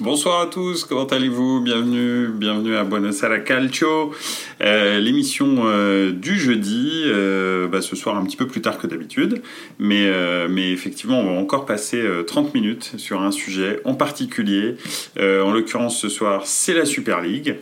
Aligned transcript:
Bonsoir 0.00 0.42
à 0.42 0.46
tous, 0.46 0.84
comment 0.84 1.06
allez-vous? 1.06 1.62
Bienvenue, 1.62 2.28
bienvenue 2.28 2.76
à 2.76 2.84
Buenos 2.84 3.22
Aires 3.22 3.42
Calcio, 3.44 4.12
euh, 4.60 4.98
l'émission 4.98 5.62
euh, 5.64 6.12
du 6.12 6.38
jeudi, 6.38 7.04
euh, 7.06 7.66
bah, 7.66 7.80
ce 7.80 7.96
soir 7.96 8.18
un 8.18 8.24
petit 8.26 8.36
peu 8.36 8.46
plus 8.46 8.60
tard 8.60 8.76
que 8.76 8.86
d'habitude, 8.86 9.40
mais, 9.78 10.06
mais 10.50 10.70
effectivement 10.70 11.20
on 11.20 11.32
va 11.32 11.40
encore 11.40 11.64
passer 11.64 12.04
30 12.26 12.52
minutes 12.52 12.92
sur 12.98 13.22
un 13.22 13.30
sujet 13.30 13.80
en 13.86 13.94
particulier, 13.94 14.76
en 15.18 15.50
l'occurrence 15.50 15.98
ce 15.98 16.10
soir 16.10 16.42
c'est 16.44 16.74
la 16.74 16.84
Super 16.84 17.22
League. 17.22 17.56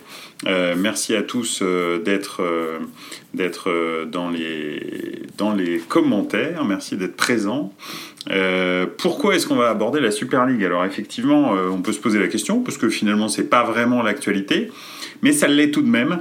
Merci 0.44 1.14
à 1.14 1.22
tous 1.22 1.62
d'être 2.04 2.42
d'être 3.34 4.04
dans 4.10 4.30
les 4.30 5.22
dans 5.36 5.52
les 5.52 5.78
commentaires, 5.78 6.64
merci 6.64 6.96
d'être 6.96 7.16
présents. 7.16 7.72
Euh, 8.30 8.86
pourquoi 8.98 9.34
est-ce 9.34 9.46
qu'on 9.46 9.56
va 9.56 9.68
aborder 9.68 10.00
la 10.00 10.10
Super 10.10 10.46
League? 10.46 10.64
Alors 10.64 10.84
effectivement, 10.84 11.54
euh, 11.54 11.68
on 11.68 11.82
peut 11.82 11.92
se 11.92 12.00
poser 12.00 12.18
la 12.18 12.28
question, 12.28 12.60
parce 12.60 12.78
que 12.78 12.88
finalement, 12.88 13.28
c'est 13.28 13.48
pas 13.50 13.64
vraiment 13.64 14.02
l'actualité, 14.02 14.70
mais 15.22 15.32
ça 15.32 15.48
l'est 15.48 15.70
tout 15.70 15.82
de 15.82 15.88
même. 15.88 16.20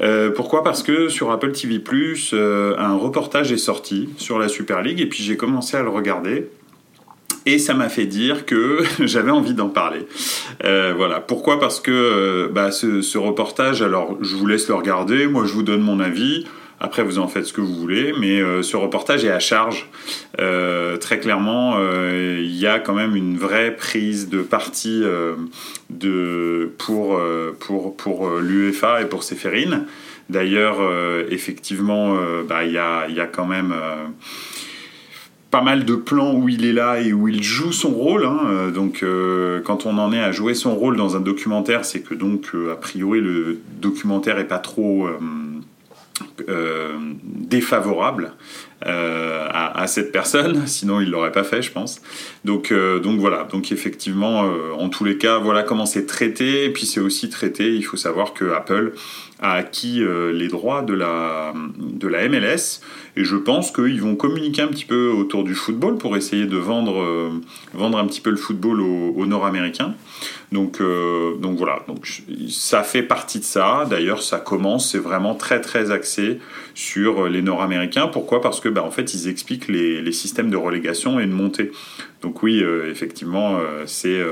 Euh, 0.00 0.30
pourquoi? 0.30 0.62
Parce 0.62 0.82
que 0.82 1.08
sur 1.08 1.30
Apple 1.30 1.52
TV+, 1.52 1.82
un 2.32 2.94
reportage 2.96 3.52
est 3.52 3.58
sorti 3.58 4.08
sur 4.16 4.38
la 4.38 4.48
Super 4.48 4.82
League, 4.82 5.00
et 5.00 5.06
puis 5.06 5.22
j'ai 5.22 5.36
commencé 5.36 5.76
à 5.76 5.82
le 5.82 5.90
regarder. 5.90 6.48
Et 7.48 7.58
ça 7.58 7.72
m'a 7.72 7.88
fait 7.88 8.04
dire 8.04 8.44
que 8.44 8.84
j'avais 9.00 9.30
envie 9.30 9.54
d'en 9.54 9.70
parler. 9.70 10.06
voilà. 10.62 11.20
Pourquoi? 11.20 11.58
Parce 11.58 11.80
que 11.80 12.50
bah, 12.52 12.70
ce, 12.70 13.16
reportage, 13.16 13.80
alors 13.80 14.18
je 14.20 14.36
vous 14.36 14.46
laisse 14.46 14.68
le 14.68 14.74
regarder, 14.74 15.26
moi 15.26 15.46
je 15.46 15.54
vous 15.54 15.62
donne 15.62 15.80
mon 15.80 15.98
avis. 15.98 16.44
Après, 16.80 17.02
vous 17.02 17.18
en 17.18 17.26
faites 17.26 17.46
ce 17.46 17.52
que 17.52 17.60
vous 17.60 17.74
voulez, 17.74 18.14
mais 18.20 18.40
euh, 18.40 18.62
ce 18.62 18.76
reportage 18.76 19.24
est 19.24 19.32
à 19.32 19.40
charge. 19.40 19.88
Euh, 20.38 20.96
très 20.96 21.18
clairement, 21.18 21.74
euh, 21.78 22.36
il 22.38 22.54
y 22.54 22.68
a 22.68 22.78
quand 22.78 22.94
même 22.94 23.16
une 23.16 23.36
vraie 23.36 23.74
prise 23.74 24.28
de 24.28 24.42
parti 24.42 25.02
de, 25.90 26.70
pour, 26.78 27.20
pour, 27.60 27.96
pour 27.96 28.30
l'UEFA 28.36 29.02
et 29.02 29.06
pour 29.06 29.24
Séphérine. 29.24 29.86
D'ailleurs, 30.28 30.76
effectivement, 31.30 32.16
bah, 32.46 32.64
il 32.64 32.72
y, 32.72 32.78
a, 32.78 33.08
y, 33.08 33.18
a, 33.18 33.26
quand 33.26 33.46
même 33.46 33.74
pas 35.50 35.62
mal 35.62 35.84
de 35.84 35.94
plans 35.94 36.34
où 36.34 36.48
il 36.48 36.64
est 36.64 36.72
là 36.72 37.00
et 37.00 37.12
où 37.12 37.28
il 37.28 37.42
joue 37.42 37.72
son 37.72 37.90
rôle. 37.90 38.26
Hein. 38.26 38.70
Donc, 38.74 39.04
quand 39.64 39.86
on 39.86 39.96
en 39.98 40.12
est 40.12 40.20
à 40.20 40.30
jouer 40.30 40.54
son 40.54 40.74
rôle 40.74 40.96
dans 40.96 41.16
un 41.16 41.20
documentaire, 41.20 41.84
c'est 41.84 42.00
que 42.00 42.14
donc, 42.14 42.50
a 42.70 42.76
priori, 42.76 43.20
le 43.20 43.58
documentaire 43.80 44.38
est 44.38 44.48
pas 44.48 44.58
trop 44.58 45.08
euh, 46.48 46.96
défavorable 47.24 48.32
euh, 48.86 49.46
à, 49.50 49.86
cette 49.86 50.12
personne, 50.12 50.62
sinon 50.66 51.00
il 51.00 51.10
l'aurait 51.10 51.32
pas 51.32 51.44
fait, 51.44 51.62
je 51.62 51.72
pense. 51.72 52.00
Donc, 52.44 52.70
euh, 52.70 52.98
donc 52.98 53.18
voilà. 53.18 53.44
Donc 53.50 53.72
effectivement, 53.72 54.48
en 54.78 54.88
tous 54.88 55.04
les 55.04 55.18
cas, 55.18 55.38
voilà 55.38 55.62
comment 55.62 55.86
c'est 55.86 56.06
traité. 56.06 56.64
Et 56.64 56.70
puis 56.70 56.86
c'est 56.86 57.00
aussi 57.00 57.28
traité. 57.28 57.74
Il 57.74 57.82
faut 57.82 57.96
savoir 57.96 58.34
que 58.34 58.52
Apple 58.52 58.92
a 59.40 59.52
acquis 59.52 60.02
les 60.32 60.48
droits 60.48 60.82
de 60.82 60.94
la 60.94 61.52
de 61.78 62.08
la 62.08 62.28
MLS 62.28 62.80
et 63.16 63.24
je 63.24 63.36
pense 63.36 63.70
qu'ils 63.70 64.00
vont 64.00 64.16
communiquer 64.16 64.62
un 64.62 64.68
petit 64.68 64.84
peu 64.84 65.10
autour 65.10 65.44
du 65.44 65.54
football 65.54 65.96
pour 65.96 66.16
essayer 66.16 66.46
de 66.46 66.56
vendre 66.56 67.32
vendre 67.72 67.98
un 67.98 68.06
petit 68.06 68.20
peu 68.20 68.30
le 68.30 68.36
football 68.36 68.80
aux 68.80 69.26
Nord-Américains. 69.26 69.94
Donc, 70.50 70.80
euh, 70.80 71.36
donc 71.36 71.58
voilà, 71.58 71.84
donc, 71.86 72.06
ça 72.48 72.82
fait 72.82 73.02
partie 73.02 73.38
de 73.38 73.44
ça. 73.44 73.86
D'ailleurs, 73.88 74.22
ça 74.22 74.38
commence, 74.38 74.92
c'est 74.92 74.98
vraiment 74.98 75.34
très 75.34 75.60
très 75.60 75.90
axé 75.90 76.38
sur 76.74 77.28
les 77.28 77.42
Nord-Américains. 77.42 78.06
Pourquoi? 78.06 78.40
Parce 78.40 78.60
que, 78.60 78.68
bah, 78.68 78.82
en 78.82 78.90
fait, 78.90 79.12
ils 79.14 79.28
expliquent 79.28 79.68
les, 79.68 80.00
les, 80.00 80.12
systèmes 80.12 80.50
de 80.50 80.56
relégation 80.56 81.20
et 81.20 81.26
de 81.26 81.32
montée. 81.32 81.70
Donc 82.22 82.42
oui, 82.42 82.62
euh, 82.62 82.90
effectivement, 82.90 83.58
euh, 83.58 83.84
c'est 83.86 84.22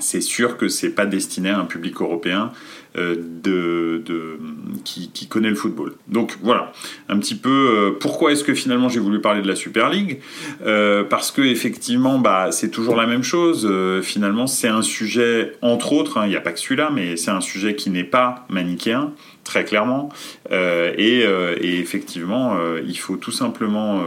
c'est 0.00 0.20
sûr 0.20 0.56
que 0.56 0.68
c'est 0.68 0.90
pas 0.90 1.06
destiné 1.06 1.50
à 1.50 1.58
un 1.58 1.64
public 1.64 2.00
européen 2.00 2.52
euh, 2.52 2.85
de, 2.96 4.02
de, 4.04 4.38
qui, 4.84 5.26
connaît 5.28 5.50
le 5.50 5.54
football. 5.54 5.94
Donc 6.08 6.36
voilà, 6.42 6.72
un 7.08 7.18
petit 7.18 7.34
peu 7.34 7.50
euh, 7.50 7.90
pourquoi 7.98 8.32
est-ce 8.32 8.44
que 8.44 8.54
finalement 8.54 8.88
j'ai 8.88 9.00
voulu 9.00 9.20
parler 9.20 9.42
de 9.42 9.48
la 9.48 9.56
Super 9.56 9.90
League? 9.90 10.20
Euh, 10.64 11.04
Parce 11.04 11.30
que 11.30 11.42
effectivement, 11.42 12.18
bah, 12.18 12.52
c'est 12.52 12.70
toujours 12.70 12.96
la 12.96 13.06
même 13.06 13.22
chose. 13.22 13.70
finalement, 14.02 14.46
c'est 14.46 14.68
un 14.68 14.82
sujet, 14.82 15.52
entre 15.62 15.92
autres, 15.92 16.18
hein, 16.18 16.26
il 16.26 16.30
n'y 16.30 16.36
a 16.36 16.40
pas 16.40 16.52
que 16.52 16.60
celui-là, 16.60 16.90
mais 16.92 17.16
c'est 17.16 17.30
un 17.30 17.40
sujet 17.40 17.74
qui 17.74 17.90
n'est 17.90 18.04
pas 18.04 18.46
manichéen, 18.48 19.12
très 19.44 19.64
clairement. 19.64 20.08
Et, 20.50 21.24
effectivement, 21.60 22.56
il 22.86 22.98
faut 22.98 23.16
tout 23.16 23.32
simplement 23.32 24.02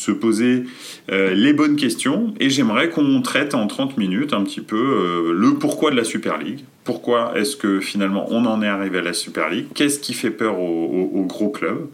se 0.00 0.12
poser 0.12 0.64
euh, 1.12 1.34
les 1.34 1.52
bonnes 1.52 1.76
questions 1.76 2.32
et 2.40 2.48
j'aimerais 2.48 2.88
qu'on 2.88 3.20
traite 3.20 3.54
en 3.54 3.66
30 3.66 3.98
minutes 3.98 4.32
un 4.32 4.42
petit 4.44 4.62
peu 4.62 4.76
euh, 4.76 5.32
le 5.34 5.54
pourquoi 5.58 5.90
de 5.90 5.96
la 5.96 6.04
Super 6.04 6.38
League. 6.38 6.60
Pourquoi 6.84 7.32
est-ce 7.36 7.56
que 7.56 7.80
finalement 7.80 8.26
on 8.30 8.46
en 8.46 8.62
est 8.62 8.68
arrivé 8.68 8.98
à 8.98 9.02
la 9.02 9.12
Super 9.12 9.50
League? 9.50 9.66
Qu'est-ce 9.74 10.00
qui 10.00 10.14
fait 10.14 10.30
peur 10.30 10.58
aux, 10.58 11.24
gros 11.26 11.50
clubs 11.50 11.88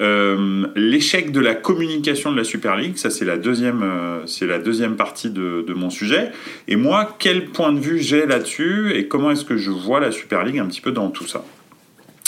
euh, 0.00 0.66
L'échec 0.76 1.32
de 1.32 1.40
la 1.40 1.54
communication 1.54 2.32
de 2.32 2.36
la 2.36 2.44
Super 2.44 2.76
League, 2.76 2.96
ça 2.96 3.10
c'est 3.10 3.24
la 3.24 3.36
deuxième, 3.36 3.84
c'est 4.26 4.46
la 4.46 4.58
deuxième 4.58 4.96
partie 4.96 5.30
de, 5.30 5.74
mon 5.74 5.90
sujet. 5.90 6.30
Et 6.68 6.76
moi, 6.76 7.16
quel 7.18 7.46
point 7.46 7.72
de 7.72 7.80
vue 7.80 7.98
j'ai 7.98 8.26
là-dessus 8.26 8.92
et 8.94 9.08
comment 9.08 9.30
est-ce 9.30 9.44
que 9.44 9.56
je 9.56 9.70
vois 9.70 10.00
la 10.00 10.12
Super 10.12 10.44
League 10.44 10.58
un 10.58 10.66
petit 10.66 10.80
peu 10.80 10.92
dans 10.92 11.10
tout 11.10 11.26
ça? 11.26 11.44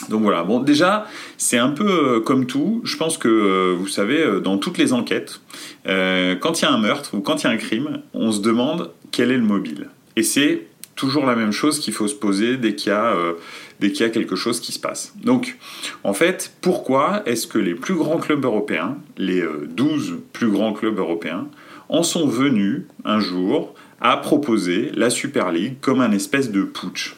Donc 0.08 0.22
voilà, 0.22 0.42
bon 0.42 0.60
déjà, 0.60 1.06
c'est 1.38 1.58
un 1.58 1.70
peu 1.70 1.86
euh, 2.16 2.20
comme 2.20 2.46
tout. 2.46 2.80
Je 2.84 2.96
pense 2.96 3.16
que, 3.16 3.28
euh, 3.28 3.74
vous 3.76 3.88
savez, 3.88 4.22
euh, 4.22 4.40
dans 4.40 4.58
toutes 4.58 4.78
les 4.78 4.92
enquêtes, 4.92 5.40
quand 5.84 6.60
il 6.60 6.62
y 6.62 6.64
a 6.64 6.72
un 6.72 6.78
meurtre 6.78 7.14
ou 7.14 7.20
quand 7.20 7.42
il 7.42 7.44
y 7.44 7.50
a 7.50 7.52
un 7.52 7.56
crime, 7.56 8.02
on 8.12 8.32
se 8.32 8.40
demande 8.40 8.90
quel 9.10 9.30
est 9.30 9.36
le 9.36 9.42
mobile. 9.42 9.88
Et 10.16 10.22
c'est 10.22 10.66
toujours 10.94 11.26
la 11.26 11.34
même 11.34 11.52
chose 11.52 11.78
qu'il 11.78 11.92
faut 11.92 12.08
se 12.08 12.14
poser 12.14 12.56
dès 12.56 12.74
qu'il 12.74 12.92
y, 12.92 13.92
qu'il 13.92 14.00
y 14.00 14.08
a 14.08 14.10
quelque 14.10 14.36
chose 14.36 14.60
qui 14.60 14.72
se 14.72 14.78
passe. 14.78 15.14
Donc, 15.22 15.56
en 16.02 16.14
fait, 16.14 16.52
pourquoi 16.60 17.22
est-ce 17.26 17.46
que 17.46 17.58
les 17.58 17.74
plus 17.74 17.94
grands 17.94 18.18
clubs 18.18 18.44
européens, 18.44 18.96
les 19.16 19.44
12 19.68 20.18
plus 20.32 20.50
grands 20.50 20.72
clubs 20.72 20.98
européens, 20.98 21.48
en 21.88 22.02
sont 22.02 22.26
venus 22.26 22.82
un 23.04 23.20
jour 23.20 23.74
à 24.00 24.16
proposer 24.16 24.90
la 24.94 25.10
Super 25.10 25.52
League 25.52 25.76
comme 25.80 26.00
un 26.00 26.12
espèce 26.12 26.50
de 26.50 26.62
putsch? 26.62 27.16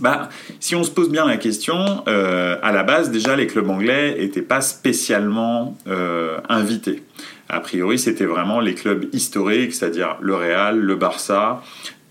Bah, 0.00 0.28
si 0.60 0.74
on 0.74 0.82
se 0.82 0.90
pose 0.90 1.10
bien 1.10 1.26
la 1.26 1.36
question, 1.36 2.02
euh, 2.08 2.56
à 2.62 2.72
la 2.72 2.82
base, 2.82 3.10
déjà, 3.10 3.36
les 3.36 3.46
clubs 3.46 3.68
anglais 3.68 4.16
n'étaient 4.18 4.42
pas 4.42 4.60
spécialement 4.60 5.76
euh, 5.86 6.38
invités. 6.48 7.02
A 7.48 7.60
priori, 7.60 7.98
c'était 7.98 8.24
vraiment 8.24 8.60
les 8.60 8.74
clubs 8.74 9.06
historiques, 9.12 9.74
c'est-à-dire 9.74 10.16
le 10.20 10.34
Real, 10.34 10.80
le 10.80 10.94
Barça 10.96 11.62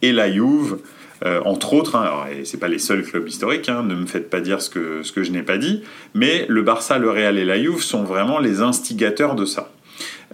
et 0.03 0.11
la 0.11 0.31
Juve, 0.31 0.77
euh, 1.25 1.41
entre 1.45 1.73
autres. 1.73 1.95
Hein, 1.95 2.01
alors, 2.03 2.27
c'est 2.43 2.59
pas 2.59 2.67
les 2.67 2.77
seuls 2.77 3.03
clubs 3.03 3.27
historiques, 3.27 3.69
hein, 3.69 3.83
ne 3.83 3.95
me 3.95 4.05
faites 4.05 4.29
pas 4.29 4.41
dire 4.41 4.61
ce 4.61 4.69
que, 4.69 5.01
ce 5.01 5.11
que 5.11 5.23
je 5.23 5.31
n'ai 5.31 5.41
pas 5.41 5.57
dit, 5.57 5.81
mais 6.13 6.45
le 6.49 6.61
Barça, 6.61 6.99
le 6.99 7.09
Real 7.09 7.39
et 7.39 7.45
la 7.45 7.59
Juve 7.59 7.81
sont 7.81 8.03
vraiment 8.03 8.39
les 8.39 8.61
instigateurs 8.61 9.33
de 9.33 9.45
ça. 9.45 9.71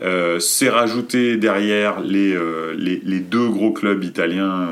Euh, 0.02 0.40
c'est 0.40 0.70
rajouté 0.70 1.38
derrière 1.38 2.00
les, 2.00 2.34
euh, 2.34 2.74
les, 2.78 3.02
les, 3.04 3.20
deux 3.20 3.50
gros 3.50 3.72
clubs 3.72 4.04
italiens 4.04 4.70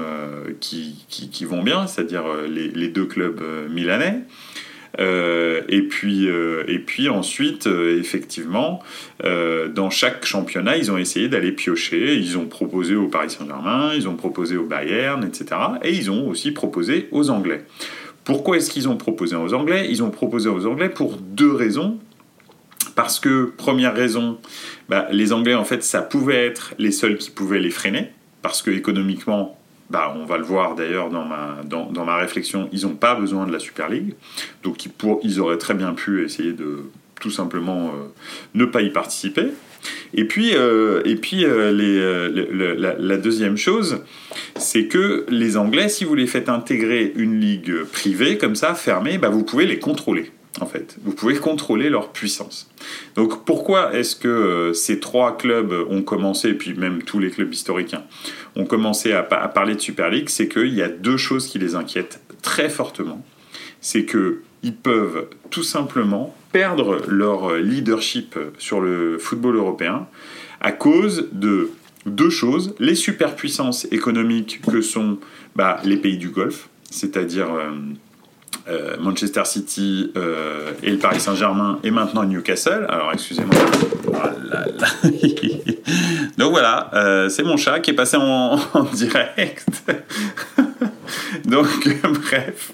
qui, 0.60 1.06
qui, 1.10 1.30
qui, 1.30 1.46
vont 1.46 1.62
bien, 1.62 1.86
c'est-à-dire 1.86 2.24
les, 2.50 2.70
les, 2.70 2.88
deux 2.88 3.06
clubs 3.06 3.42
milanais. 3.70 4.22
Et, 4.98 5.82
puis, 5.90 6.28
et 6.28 6.80
puis 6.80 7.10
ensuite, 7.10 7.68
effectivement, 7.68 8.82
dans 9.24 9.90
chaque 9.90 10.26
championnat, 10.26 10.78
ils 10.78 10.92
ont 10.92 10.98
essayé 10.98 11.30
d'aller 11.30 11.52
piocher. 11.52 12.16
Ils 12.16 12.38
ont 12.38 12.46
proposé 12.46 12.96
au 12.96 13.08
Paris 13.08 13.30
Saint-Germain, 13.30 13.92
ils 13.96 14.08
ont 14.08 14.16
proposé 14.16 14.58
au 14.58 14.66
Bayern, 14.66 15.24
etc. 15.24 15.60
Et 15.84 15.94
ils 15.94 16.10
ont 16.12 16.28
aussi 16.28 16.52
proposé 16.52 17.08
aux 17.12 17.30
Anglais. 17.30 17.66
Pourquoi 18.24 18.58
est-ce 18.58 18.70
qu'ils 18.70 18.90
ont 18.90 18.98
proposé 18.98 19.36
aux 19.36 19.54
Anglais? 19.54 19.88
Ils 19.90 20.04
ont 20.04 20.10
proposé 20.10 20.50
aux 20.50 20.66
Anglais 20.66 20.90
pour 20.90 21.18
deux 21.18 21.54
raisons 21.54 22.00
parce 22.96 23.20
que, 23.20 23.46
première 23.56 23.94
raison, 23.94 24.40
bah, 24.90 25.08
les 25.12 25.32
Anglais, 25.32 25.54
en 25.54 25.64
fait, 25.64 25.84
ça 25.84 26.02
pouvait 26.02 26.46
être 26.46 26.74
les 26.80 26.92
seuls 26.92 27.18
qui 27.18 27.30
pouvaient 27.30 27.60
les 27.60 27.70
freiner, 27.70 28.10
parce 28.42 28.64
que 28.64 28.72
économiquement, 28.72 29.57
bah, 29.90 30.14
on 30.16 30.26
va 30.26 30.38
le 30.38 30.44
voir 30.44 30.76
d'ailleurs 30.76 31.10
dans 31.10 31.26
ma, 31.26 31.58
dans, 31.66 32.06
ma 32.06 32.18
réflexion, 32.18 32.70
ils 32.72 32.84
n'ont 32.84 32.96
pas 32.96 33.16
besoin 33.16 33.48
de 33.48 33.52
la 33.52 33.60
Super 33.60 33.90
League, 33.90 34.16
donc 34.64 34.86
ils, 34.86 34.92
pour, 34.92 35.20
ils 35.24 35.40
auraient 35.40 35.58
très 35.58 35.74
bien 35.74 35.94
pu 35.94 36.24
essayer 36.24 36.54
de 36.54 36.84
tout 37.20 37.32
simplement 37.32 37.88
euh, 37.88 38.08
ne 38.54 38.66
pas 38.66 38.82
y 38.82 38.92
participer. 38.92 39.48
Et 40.14 40.26
puis, 40.26 40.52
euh, 40.56 41.02
et 41.06 41.16
puis 41.16 41.46
euh, 41.46 41.72
la, 42.78 42.96
la, 42.98 43.18
deuxième 43.18 43.58
chose, 43.58 44.04
c'est 44.56 44.86
que 44.86 45.26
les 45.30 45.56
Anglais, 45.56 45.88
si 45.88 46.04
vous 46.04 46.16
les 46.16 46.28
faites 46.28 46.50
intégrer 46.50 47.14
une 47.16 47.40
ligue 47.40 47.84
privée 47.84 48.38
comme 48.38 48.56
ça, 48.56 48.76
fermée, 48.76 49.18
bah, 49.18 49.30
vous 49.30 49.44
pouvez 49.44 49.66
les 49.66 49.80
contrôler 49.80 50.32
en 50.62 50.66
fait. 50.66 50.98
Vous 51.04 51.14
pouvez 51.14 51.36
contrôler 51.36 51.90
leur 51.90 52.12
puissance. 52.12 52.70
Donc 53.16 53.46
pourquoi 53.46 53.94
est-ce 53.94 54.16
que 54.16 54.28
euh, 54.28 54.74
ces 54.74 55.00
trois 55.00 55.38
clubs 55.38 55.74
ont 55.90 56.02
commencé, 56.02 56.50
et 56.50 56.54
puis 56.54 56.74
même 56.74 57.04
tous 57.04 57.20
les 57.20 57.30
clubs 57.30 57.54
historiques, 57.54 57.94
hein, 57.94 58.04
ont 58.56 58.66
commencé 58.66 59.14
à, 59.14 59.24
parler 59.24 59.76
de 59.76 59.82
Super 59.82 60.10
League 60.10 60.30
C'est 60.30 60.48
qu'il 60.48 60.74
y 60.74 60.82
a 60.82 60.90
deux 60.90 61.18
choses 61.18 61.48
qui 61.48 61.60
les 61.60 61.76
inquiètent 61.76 62.22
très 62.42 62.70
fortement. 62.70 63.24
C'est 63.82 64.06
qu'ils 64.06 64.76
peuvent 64.82 65.28
tout 65.50 65.64
simplement 65.64 66.36
perdre 66.52 67.02
leur 67.08 67.56
leadership 67.56 68.38
sur 68.58 68.82
le 68.82 69.18
football 69.18 69.56
européen 69.56 70.08
à 70.60 70.72
cause 70.72 71.28
de 71.32 71.70
deux 72.08 72.30
choses 72.30 72.74
les 72.80 72.96
superpuissances 72.96 73.86
économiques 73.92 74.62
que 74.70 74.82
sont 74.82 75.20
bah, 75.56 75.80
les 75.84 75.98
pays 75.98 76.18
du 76.18 76.30
Golfe, 76.30 76.70
c'est-à-dire 76.90 77.54
euh, 77.54 77.72
Manchester 79.00 79.44
City 79.46 80.12
euh, 80.18 80.72
et 80.84 80.92
le 80.92 80.98
Paris 80.98 81.20
Saint-Germain 81.20 81.80
et 81.84 81.92
maintenant 81.92 82.24
Newcastle. 82.24 82.86
Alors 82.90 83.12
excusez-moi. 83.14 83.56
Oh 84.08 84.12
Donc 86.38 86.52
voilà, 86.52 86.90
euh, 86.94 87.30
c'est 87.30 87.44
mon 87.44 87.58
chat 87.58 87.80
qui 87.80 87.92
est 87.92 87.96
passé 87.96 88.18
en, 88.18 88.58
direct. 88.94 89.66
Donc 91.46 91.68
bref. 92.04 92.72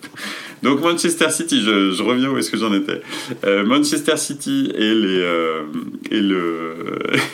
Donc 0.63 0.81
Manchester 0.81 1.29
City, 1.29 1.61
je, 1.61 2.01
reviens 2.01 2.29
où 2.29 2.37
est-ce 2.37 2.49
que 2.49 2.57
j'en 2.57 2.73
étais. 2.73 3.01
Manchester 3.65 4.17
City 4.17 4.71
et, 4.75 4.95
les, 4.95 5.27
et, 6.09 6.21
le, 6.21 6.73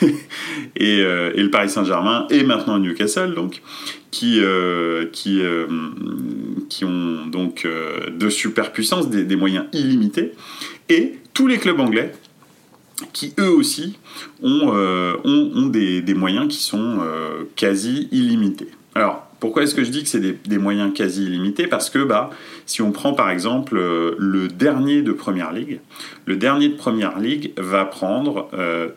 et, 0.76 0.98
et, 0.98 1.42
le 1.42 1.50
Paris 1.50 1.70
Saint-Germain 1.70 2.26
et 2.30 2.42
maintenant 2.42 2.78
Newcastle, 2.78 3.34
donc, 3.34 3.62
qui, 4.10 4.40
euh, 4.40 5.06
qui, 5.12 5.40
euh, 5.40 5.66
qui 6.68 6.84
ont 6.84 7.26
donc 7.26 7.64
euh, 7.64 8.10
de 8.10 8.28
superpuissance, 8.28 9.08
des, 9.08 9.24
des, 9.24 9.36
moyens 9.36 9.66
illimités, 9.72 10.32
et 10.88 11.14
tous 11.32 11.46
les 11.46 11.58
clubs 11.58 11.78
anglais 11.78 12.12
qui 13.12 13.32
eux 13.38 13.50
aussi 13.50 13.98
ont, 14.42 14.68
ont, 14.68 15.52
ont 15.54 15.66
des, 15.66 16.02
des, 16.02 16.12
moyens 16.12 16.48
qui 16.48 16.62
sont 16.62 16.98
quasi 17.56 18.08
illimités. 18.12 18.68
Alors, 18.94 19.29
pourquoi 19.40 19.62
est-ce 19.62 19.74
que 19.74 19.82
je 19.82 19.90
dis 19.90 20.02
que 20.02 20.08
c'est 20.08 20.20
des, 20.20 20.58
moyens 20.58 20.92
quasi 20.94 21.24
illimités? 21.24 21.66
Parce 21.66 21.90
que 21.90 21.98
bah, 21.98 22.30
si 22.66 22.82
on 22.82 22.92
prend 22.92 23.14
par 23.14 23.30
exemple 23.30 23.74
le 23.76 24.48
dernier 24.48 25.02
de 25.02 25.12
Première 25.12 25.52
Ligue, 25.52 25.80
le 26.26 26.36
dernier 26.36 26.68
de 26.68 26.76
Première 26.76 27.18
Ligue 27.18 27.52
va 27.56 27.84
prendre 27.84 28.50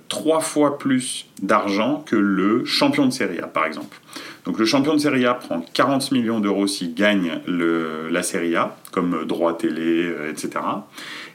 trois 0.10 0.42
fois 0.42 0.78
plus 0.78 1.26
d'argent 1.42 2.04
que 2.06 2.16
le 2.16 2.66
champion 2.66 3.06
de 3.06 3.12
Serie 3.12 3.40
A, 3.40 3.48
par 3.48 3.66
exemple. 3.66 3.98
Donc 4.46 4.60
le 4.60 4.66
champion 4.66 4.94
de 4.94 5.00
Serie 5.00 5.26
A 5.26 5.36
prend 5.36 5.66
40 5.74 6.12
millions 6.12 6.40
d'euros 6.40 6.68
s'il 6.68 6.94
gagne 6.94 7.40
la 7.48 8.24
Serie 8.24 8.56
A, 8.56 8.76
comme 8.92 9.26
droit 9.26 9.58
télé, 9.58 10.04
euh, 10.04 10.30
etc. 10.30 10.66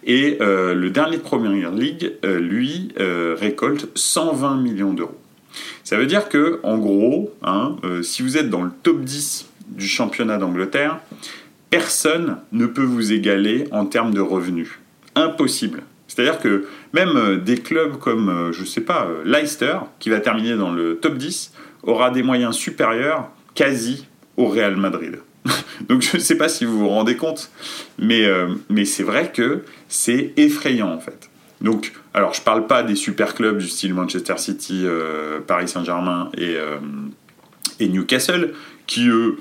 Et 0.05 0.39
euh, 0.41 0.75
le 0.75 0.91
dernier 0.91 1.17
de 1.17 1.23
Première 1.23 1.73
euh, 1.73 2.39
lui, 2.39 2.93
récolte 2.97 3.89
120 3.95 4.57
millions 4.57 4.93
d'euros. 4.93 5.19
Ça 5.85 5.97
veut 5.97 6.07
dire 6.07 6.29
que, 6.29 6.61
en 6.63 6.79
gros, 6.79 7.35
hein, 7.43 7.77
si 8.03 8.23
vous 8.23 8.37
êtes 8.37 8.51
dans 8.51 8.63
le 8.63 8.71
top 8.83 9.03
10 9.03 9.47
du 9.69 9.87
championnat 9.87 10.39
d'Angleterre, 10.39 11.01
personne 11.71 12.39
ne 12.53 12.67
peut 12.67 12.83
vous 12.83 13.13
égaler 13.13 13.67
en 13.71 13.87
termes 13.87 14.13
de 14.13 14.21
revenus. 14.21 14.79
Impossible. 15.15 15.83
C'est-à-dire 16.07 16.39
que 16.39 16.67
même 16.93 17.41
des 17.45 17.59
clubs 17.59 17.99
comme, 17.99 18.51
je 18.53 18.61
ne 18.61 18.67
sais 18.67 18.81
pas, 18.81 19.09
Leicester, 19.25 19.79
qui 19.99 20.11
va 20.11 20.21
terminer 20.21 20.57
dans 20.57 20.73
le 20.73 20.97
top 20.97 21.17
10, 21.17 21.53
aura 21.83 22.11
des 22.11 22.23
moyens 22.23 22.55
supérieurs 22.55 23.31
quasi 23.55 24.07
au 24.37 24.47
Real 24.47 24.77
Madrid. 24.77 25.19
Donc 25.89 26.03
je 26.03 26.17
ne 26.17 26.23
sais 26.23 26.37
pas 26.37 26.49
si 26.49 26.65
vous 26.65 26.79
vous 26.79 26.89
rendez 26.89 27.17
compte, 27.17 27.51
mais, 27.99 28.25
euh, 28.25 28.49
mais 28.69 28.85
c'est 28.85 29.03
vrai 29.03 29.33
que 29.33 29.65
c'est 29.89 30.33
effrayant 30.37 30.93
en 30.93 31.01
fait. 31.01 31.31
Donc, 31.61 31.93
alors 32.15 32.35
je 32.35 32.43
parle 32.43 32.67
pas 32.67 32.83
des 32.83 32.95
super 32.95 33.35
clubs 33.35 33.59
du 33.59 33.69
style 33.69 33.95
Manchester 33.95 34.35
City, 34.39 34.83
euh, 34.85 35.41
Paris 35.41 35.69
Saint-Germain 35.69 36.31
et, 36.37 36.57
euh, 36.57 36.79
et 37.81 37.89
Newcastle, 37.89 38.55
qui 38.87 39.09
eux 39.09 39.39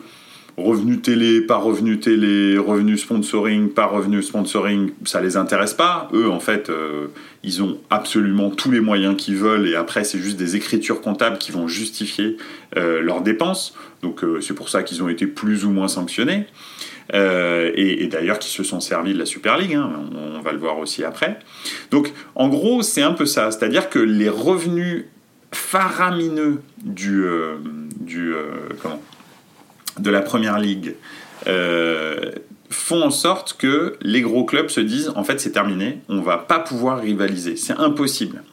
Revenu 0.59 1.01
télé, 1.01 1.41
pas 1.41 1.57
revenu 1.57 1.99
télé, 1.99 2.57
revenu 2.57 2.97
sponsoring, 2.97 3.69
pas 3.69 3.85
revenu 3.85 4.23
sponsoring, 4.23 4.89
ça 5.05 5.21
les 5.21 5.37
intéresse 5.37 5.75
pas. 5.75 6.09
Eux, 6.13 6.31
en 6.31 6.39
fait, 6.39 6.71
euh, 6.71 7.09
ils 7.43 7.61
ont 7.61 7.77
absolument 7.91 8.49
tous 8.49 8.71
les 8.71 8.79
moyens 8.79 9.15
qu'ils 9.15 9.35
veulent 9.35 9.67
et 9.67 9.75
après, 9.75 10.03
c'est 10.03 10.17
juste 10.17 10.35
des 10.35 10.55
écritures 10.55 11.01
comptables 11.01 11.37
qui 11.37 11.51
vont 11.51 11.67
justifier 11.67 12.37
leurs 12.75 13.21
dépenses. 13.21 13.75
Donc, 14.01 14.25
c'est 14.41 14.55
pour 14.55 14.69
ça 14.69 14.81
qu'ils 14.81 15.03
ont 15.03 15.09
été 15.09 15.27
plus 15.27 15.63
ou 15.63 15.69
moins 15.69 15.87
sanctionnés. 15.87 16.47
Et, 17.13 18.07
d'ailleurs, 18.07 18.39
qui 18.39 18.49
se 18.49 18.63
sont 18.63 18.79
servis 18.79 19.13
de 19.13 19.19
la 19.19 19.25
Super 19.25 19.57
League, 19.57 19.73
hein, 19.73 19.91
on, 20.15 20.41
va 20.41 20.51
le 20.51 20.59
voir 20.59 20.77
aussi 20.77 21.03
après. 21.03 21.39
Donc, 21.91 22.13
en 22.35 22.47
gros, 22.47 22.81
c'est 22.83 23.01
un 23.01 23.13
peu 23.13 23.25
ça. 23.25 23.51
C'est-à-dire 23.51 23.89
que 23.89 23.99
les 23.99 24.29
revenus 24.29 25.05
faramineux 25.51 26.61
du. 26.83 27.25
du 27.99 28.33
comment? 28.81 29.01
De 29.99 30.11
la 30.11 30.21
première 30.21 30.59
ligue 30.59 30.93
euh, 31.47 32.31
font 32.69 33.01
en 33.01 33.11
sorte 33.11 33.55
que 33.57 33.95
les 34.01 34.21
gros 34.21 34.43
clubs 34.43 34.69
se 34.69 34.81
disent 34.81 35.11
en 35.15 35.23
fait 35.23 35.39
c'est 35.39 35.51
terminé, 35.51 35.99
on 36.09 36.21
va 36.21 36.37
pas 36.37 36.59
pouvoir 36.59 36.99
rivaliser, 36.99 37.55
c'est 37.55 37.73
impossible. 37.73 38.43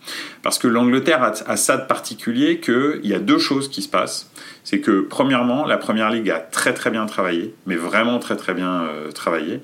Parce 0.42 0.58
que 0.58 0.68
l'Angleterre 0.68 1.32
a, 1.46 1.56
ça 1.56 1.76
de 1.76 1.86
particulier 1.86 2.60
qu'il 2.60 3.00
y 3.04 3.14
a 3.14 3.18
deux 3.18 3.38
choses 3.38 3.68
qui 3.68 3.82
se 3.82 3.88
passent. 3.88 4.30
C'est 4.62 4.80
que 4.80 5.00
premièrement, 5.00 5.66
la 5.66 5.76
première 5.76 6.10
ligue 6.10 6.30
a 6.30 6.38
très 6.38 6.74
très 6.74 6.90
bien 6.90 7.06
travaillé, 7.06 7.54
mais 7.66 7.76
vraiment 7.76 8.18
très 8.18 8.36
très 8.36 8.54
bien 8.54 8.82
euh, 8.82 9.10
travaillé. 9.10 9.60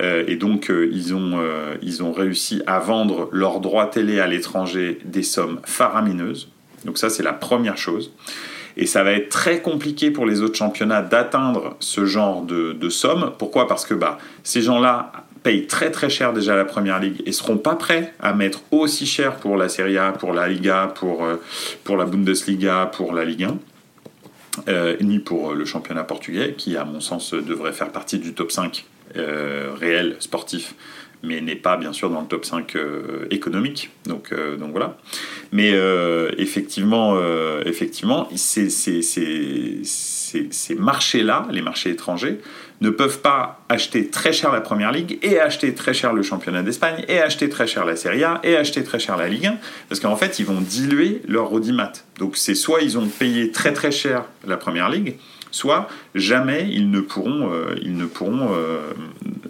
Euh, 0.00 0.24
et 0.26 0.36
donc 0.36 0.70
ils, 0.70 1.14
ont, 1.14 1.40
ils 1.82 2.02
ont 2.02 2.12
réussi 2.12 2.62
à 2.66 2.78
vendre 2.78 3.28
leurs 3.32 3.60
droits 3.60 3.86
télé 3.86 4.20
à 4.20 4.26
l'étranger 4.26 4.98
des 5.04 5.22
sommes 5.22 5.60
faramineuses. 5.64 6.48
Donc 6.84 6.98
ça 6.98 7.08
c'est 7.08 7.22
la 7.22 7.32
première 7.32 7.78
chose. 7.78 8.12
Et 8.76 8.86
ça 8.86 9.02
va 9.02 9.12
être 9.12 9.30
très 9.30 9.60
compliqué 9.60 10.10
pour 10.10 10.26
les 10.26 10.42
autres 10.42 10.56
championnats 10.56 11.02
d'atteindre 11.02 11.76
ce 11.80 12.04
genre 12.04 12.42
de, 12.42 12.88
somme. 12.88 13.32
Pourquoi? 13.38 13.66
Parce 13.66 13.86
que 13.86 13.94
bah, 13.94 14.18
ces 14.42 14.62
gens-là 14.62 15.12
payent 15.42 15.66
très 15.66 15.90
très 15.90 16.10
cher 16.10 16.32
déjà 16.32 16.56
la 16.56 16.64
première 16.64 16.98
ligue 16.98 17.22
et 17.24 17.32
seront 17.32 17.56
pas 17.56 17.76
prêts 17.76 18.12
à 18.20 18.32
mettre 18.32 18.62
aussi 18.72 19.06
cher 19.06 19.36
pour 19.36 19.56
la 19.56 19.68
Serie 19.68 19.96
A, 19.96 20.12
pour 20.12 20.32
la 20.32 20.48
Liga, 20.48 20.92
pour, 20.94 21.24
euh, 21.24 21.36
la 21.88 22.04
Bundesliga, 22.04 22.90
pour 22.92 23.14
la 23.14 23.24
Ligue 23.24 23.44
1. 23.44 23.58
Euh, 24.68 24.96
ni 25.02 25.18
pour 25.18 25.52
le 25.52 25.66
championnat 25.66 26.02
portugais, 26.02 26.54
qui 26.56 26.78
à 26.78 26.84
mon 26.86 27.00
sens 27.00 27.34
devrait 27.34 27.74
faire 27.74 27.90
partie 27.90 28.18
du 28.18 28.32
top 28.32 28.50
5 28.50 28.86
euh, 29.16 29.72
réel 29.78 30.16
sportif 30.18 30.74
mais 31.26 31.40
n'est 31.40 31.56
pas 31.56 31.76
bien 31.76 31.92
sûr 31.92 32.10
dans 32.10 32.20
le 32.20 32.26
top 32.26 32.44
5 32.44 32.76
euh, 32.76 33.26
économique. 33.30 33.90
Donc, 34.06 34.32
euh, 34.32 34.56
donc 34.56 34.70
voilà. 34.70 34.96
Mais 35.52 35.72
euh, 35.72 36.30
effectivement, 36.38 37.16
effectivement 37.64 38.28
ces, 38.34 38.70
ces, 38.70 39.02
ces, 39.02 39.80
ces 39.84 40.74
marchés-là, 40.74 41.46
les 41.50 41.62
marchés 41.62 41.90
étrangers, 41.90 42.38
ne 42.80 42.90
peuvent 42.90 43.20
pas 43.20 43.64
acheter 43.70 44.08
très 44.08 44.32
cher 44.32 44.52
la 44.52 44.60
Première 44.60 44.92
Ligue 44.92 45.18
et 45.22 45.40
acheter 45.40 45.72
très 45.74 45.94
cher 45.94 46.12
le 46.12 46.22
championnat 46.22 46.62
d'Espagne 46.62 47.04
et 47.08 47.20
acheter 47.20 47.48
très 47.48 47.66
cher 47.66 47.86
la 47.86 47.96
Serie 47.96 48.22
A 48.22 48.40
et 48.42 48.56
acheter 48.56 48.84
très 48.84 48.98
cher 48.98 49.16
la 49.16 49.28
Ligue 49.28 49.46
1 49.46 49.56
parce 49.88 50.00
qu'en 50.00 50.16
fait 50.16 50.38
ils 50.38 50.44
vont 50.44 50.60
diluer 50.60 51.22
leur 51.26 51.52
audimat. 51.52 51.92
Donc 52.18 52.36
c'est 52.36 52.54
soit 52.54 52.82
ils 52.82 52.98
ont 52.98 53.06
payé 53.06 53.50
très 53.50 53.72
très 53.72 53.90
cher 53.90 54.24
la 54.46 54.58
Première 54.58 54.90
Ligue, 54.90 55.16
soit 55.50 55.88
jamais 56.14 56.68
ils 56.70 56.90
ne 56.90 57.00
pourront, 57.00 57.50
ils 57.80 57.96
ne 57.96 58.04
pourront 58.04 58.50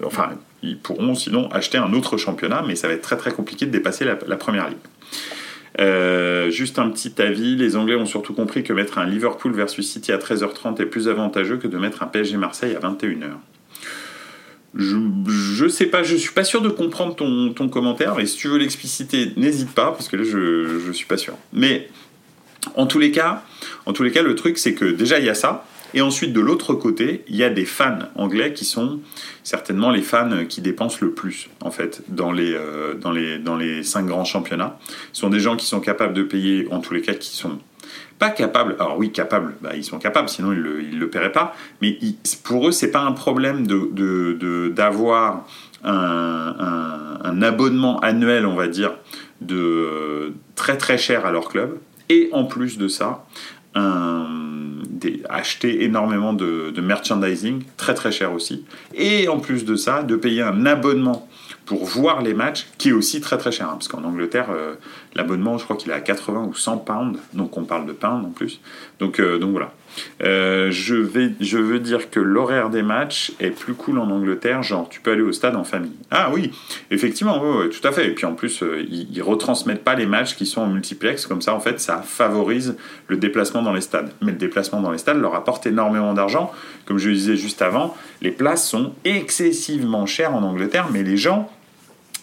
enfin 0.05 0.31
ils 0.67 0.79
pourront 0.79 1.15
sinon 1.15 1.49
acheter 1.51 1.79
un 1.79 1.93
autre 1.93 2.17
championnat, 2.17 2.65
mais 2.67 2.77
ça 2.77 2.89
va 2.89 2.95
être 2.95 3.03
très 3.03 3.17
très 3.17 3.33
compliqué 3.33 3.67
de 3.67 3.71
dépasser 3.71 4.05
la, 4.05 4.37
première 4.37 4.69
ligue. 4.69 4.79
Euh, 5.81 6.51
juste 6.51 6.79
un 6.79 6.89
petit 6.89 7.21
avis, 7.21 7.57
les 7.57 7.77
Anglais 7.77 7.97
ont 7.97 8.07
surtout 8.07 8.33
compris 8.33 8.63
que 8.63 8.73
mettre 8.73 8.99
un 8.99 9.07
Liverpool 9.07 9.53
versus 9.53 9.91
City 9.91 10.13
à 10.13 10.19
13h30 10.19 10.81
est 10.81 10.87
plus 10.87 11.09
avantageux 11.09 11.59
que 11.59 11.69
de 11.69 11.77
mettre 11.77 12.03
un 12.03 12.07
PSG 12.07 12.37
Marseille 12.37 12.75
à 12.75 12.81
21h. 12.81 13.33
Je, 14.75 14.97
je 15.27 15.69
sais 15.69 15.87
pas, 15.87 16.03
je 16.03 16.17
suis 16.17 16.33
pas 16.33 16.45
sûr 16.45 16.61
de 16.61 16.69
comprendre 16.69 17.15
ton, 17.15 17.53
ton 17.53 17.69
commentaire, 17.69 18.15
mais 18.17 18.27
si 18.27 18.37
tu 18.37 18.49
veux 18.49 18.59
l'expliciter, 18.59 19.33
n'hésite 19.37 19.73
pas, 19.73 19.93
parce 19.93 20.09
que 20.09 20.17
là 20.17 20.25
je, 20.25 20.81
je 20.87 20.93
suis 20.93 21.07
pas 21.07 21.17
sûr. 21.17 21.35
Mais 21.53 21.89
en 22.75 22.87
tous 22.87 22.99
les 22.99 23.11
cas, 23.11 23.43
en 23.87 23.93
tous 23.93 24.03
les 24.03 24.11
cas, 24.11 24.23
le 24.23 24.35
truc 24.35 24.59
c'est 24.59 24.75
que 24.75 24.85
déjà 24.85 25.19
il 25.19 25.25
y 25.25 25.31
a 25.31 25.35
ça, 25.35 25.67
et 25.95 26.01
ensuite, 26.01 26.33
de 26.33 26.41
l'autre 26.41 26.75
côté, 26.75 27.25
il 27.29 27.37
y 27.37 27.45
a 27.45 27.51
des 27.51 27.65
fans 27.65 27.99
anglais 28.17 28.53
qui 28.53 28.65
sont 28.65 29.01
certainement 29.43 29.91
les 29.91 30.03
fans 30.03 30.45
qui 30.49 30.61
dépensent 30.61 30.99
le 31.01 31.13
plus, 31.13 31.49
en 31.61 31.71
fait, 31.71 32.03
dans 32.09 32.33
les, 32.33 32.55
euh, 32.55 32.95
dans 32.95 33.13
les, 33.13 33.39
dans 33.39 33.57
les 33.57 33.83
cinq 33.83 34.07
grands 34.07 34.25
championnats. 34.25 34.79
Ce 35.13 35.21
sont 35.21 35.31
des 35.31 35.41
gens 35.41 35.57
qui 35.57 35.67
sont 35.67 35.81
capables 35.81 36.15
de 36.15 36.23
payer, 36.23 36.67
en 36.71 36.81
tous 36.81 36.95
les 36.95 37.03
cas, 37.03 37.15
qui 37.15 37.37
sont 37.37 37.59
pas 38.19 38.31
capables. 38.31 38.77
Alors 38.79 38.99
oui, 38.99 39.13
capables, 39.13 39.55
bah, 39.61 39.73
ils 39.77 39.85
sont 39.85 39.99
capables, 39.99 40.29
sinon 40.29 40.53
ils 40.53 40.59
le, 40.59 40.81
le 40.81 41.11
paieraient 41.11 41.33
pas. 41.33 41.55
Mais 41.83 41.99
pour 42.43 42.69
eux, 42.69 42.73
c'est 42.73 42.91
pas 42.91 43.03
un 43.03 43.13
problème 43.13 43.67
de, 43.67 44.69
d'avoir 44.69 45.47
un, 45.85 47.43
abonnement 47.43 48.01
annuel, 48.01 48.47
on 48.47 48.55
va 48.55 48.67
dire, 48.67 48.93
de 49.41 50.33
très 50.55 50.77
très 50.79 50.99
cher 50.99 51.27
à 51.27 51.31
leur 51.31 51.49
club. 51.49 51.79
Et 52.09 52.29
en 52.33 52.45
plus 52.45 52.79
de 52.79 52.89
ça, 52.89 53.25
un 53.75 54.46
acheter 55.29 55.85
énormément 55.85 56.33
de, 56.33 56.73
merchandising, 56.81 57.63
très 57.77 57.95
très 57.95 58.13
cher 58.13 58.33
aussi. 58.33 58.65
Et 58.95 59.29
en 59.29 59.39
plus 59.39 59.65
de 59.65 59.77
ça, 59.77 60.03
de 60.03 60.17
payer 60.17 60.43
un 60.43 60.67
abonnement 60.67 61.29
pour 61.65 61.85
voir 61.85 62.23
les 62.23 62.35
matchs, 62.35 62.67
qui 62.79 62.91
est 62.91 62.93
aussi 62.93 63.21
très 63.21 63.39
très 63.39 63.51
cher. 63.51 63.67
Hein, 63.67 63.75
parce 63.75 63.89
qu'en 63.89 64.05
Angleterre, 64.05 64.49
euh, 64.51 64.75
l'abonnement, 65.15 65.59
je 65.59 65.65
crois 65.65 65.77
qu'il 65.77 65.91
est 65.91 65.95
à 65.95 66.01
80 66.01 66.45
ou 66.45 66.55
100 66.55 66.79
pounds, 66.79 67.19
donc 67.33 67.57
on 67.57 67.65
parle 67.65 67.87
de 67.87 67.93
pounds 67.93 68.25
en 68.25 68.31
plus. 68.31 68.61
Donc, 69.01 69.19
euh, 69.19 69.39
donc 69.39 69.51
voilà. 69.51 69.73
Euh, 70.23 70.71
je, 70.71 70.95
veux 70.95 71.79
dire 71.79 72.11
que 72.11 72.21
l'horaire 72.21 72.71
des 72.71 72.83
matchs 72.83 73.33
est 73.41 73.51
plus 73.51 73.75
cool 73.75 73.99
en 73.99 74.11
Angleterre, 74.11 74.63
genre 74.63 74.89
tu 74.89 75.01
peux 75.01 75.13
aller 75.13 75.23
au 75.23 75.33
stade 75.33 75.57
en 75.57 75.65
famille. 75.65 75.93
Ah 76.11 76.31
oui, 76.33 76.51
effectivement, 76.91 77.39
tout 77.39 77.87
à 77.87 77.93
fait. 77.93 78.09
Et 78.09 78.11
puis 78.11 78.27
en 78.27 78.35
plus, 78.35 78.63
euh, 78.63 78.85
ils, 78.89 79.09
ils, 79.15 79.23
retransmettent 79.23 79.85
pas 79.85 79.95
les 79.95 80.07
matchs 80.07 80.37
qui 80.37 80.47
sont 80.47 80.63
en 80.63 80.69
multiplex, 80.69 81.27
comme 81.27 81.43
ça 81.43 81.55
en 81.55 81.61
fait 81.61 81.81
ça 81.81 82.03
favorise 82.03 82.77
le 83.09 83.17
déplacement 83.17 83.63
dans 83.63 83.73
les 83.73 83.81
stades. 83.81 84.11
Mais 84.23 84.33
le 84.33 84.39
déplacement 84.39 84.81
dans 84.81 84.91
les 84.91 84.99
stades 84.99 85.21
leur 85.21 85.35
apporte 85.35 85.67
énormément 85.67 86.15
d'argent. 86.15 86.53
Comme 86.87 86.99
je 86.99 87.09
le 87.09 87.15
disais 87.15 87.37
juste 87.37 87.63
avant, 87.63 87.97
les 88.23 88.31
places 88.31 88.69
sont 88.69 88.93
excessivement 89.05 90.07
chères 90.07 90.35
en 90.35 90.43
Angleterre, 90.43 90.89
mais 90.93 91.03
les 91.03 91.17
gens 91.17 91.51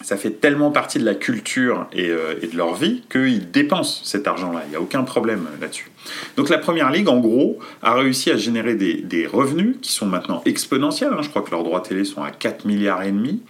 ça 0.04 0.18
fait 0.18 0.30
tellement 0.30 0.70
partie 0.70 0.98
de 0.98 1.04
la 1.04 1.14
culture 1.14 1.86
et, 1.92 2.10
euh, 2.10 2.34
et 2.42 2.46
de 2.48 2.56
leur 2.56 2.74
vie 2.74 3.02
qu'ils 3.10 3.50
dépensent 3.50 4.02
cet 4.04 4.28
argent-là. 4.28 4.62
Il 4.66 4.70
n'y 4.70 4.76
a 4.76 4.80
aucun 4.80 5.02
problème 5.02 5.46
là-dessus. 5.62 5.90
Donc 6.36 6.50
la 6.50 6.58
Première 6.58 6.90
Ligue, 6.90 7.08
en 7.08 7.18
gros, 7.18 7.58
a 7.82 7.94
réussi 7.94 8.30
à 8.30 8.36
générer 8.36 8.74
des, 8.74 9.26
revenus 9.26 9.76
qui 9.80 9.90
sont 9.90 10.04
maintenant 10.04 10.42
exponentiels. 10.44 11.10
Je 11.22 11.30
crois 11.30 11.40
que 11.40 11.50
leurs 11.50 11.64
droits 11.64 11.80
télé 11.80 12.04
sont 12.04 12.22
à 12.22 12.30
4 12.30 12.66
milliards 12.66 13.02
et 13.02 13.10
demi. 13.10 13.40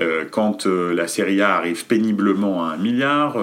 Euh, 0.00 0.24
quand 0.30 0.66
euh, 0.66 0.94
la 0.94 1.08
Serie 1.08 1.42
A 1.42 1.56
arrive 1.56 1.86
péniblement 1.86 2.64
à 2.64 2.74
1 2.74 2.76
milliard, 2.76 3.36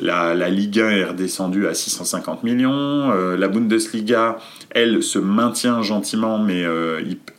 la, 0.00 0.34
la, 0.34 0.48
Ligue 0.48 0.80
1 0.80 0.90
est 0.90 1.04
redescendue 1.04 1.68
à 1.68 1.74
650 1.74 2.42
millions, 2.42 3.10
la 3.10 3.48
Bundesliga, 3.48 4.38
elle, 4.70 5.04
se 5.04 5.20
maintient 5.20 5.82
gentiment, 5.82 6.38
mais 6.38 6.64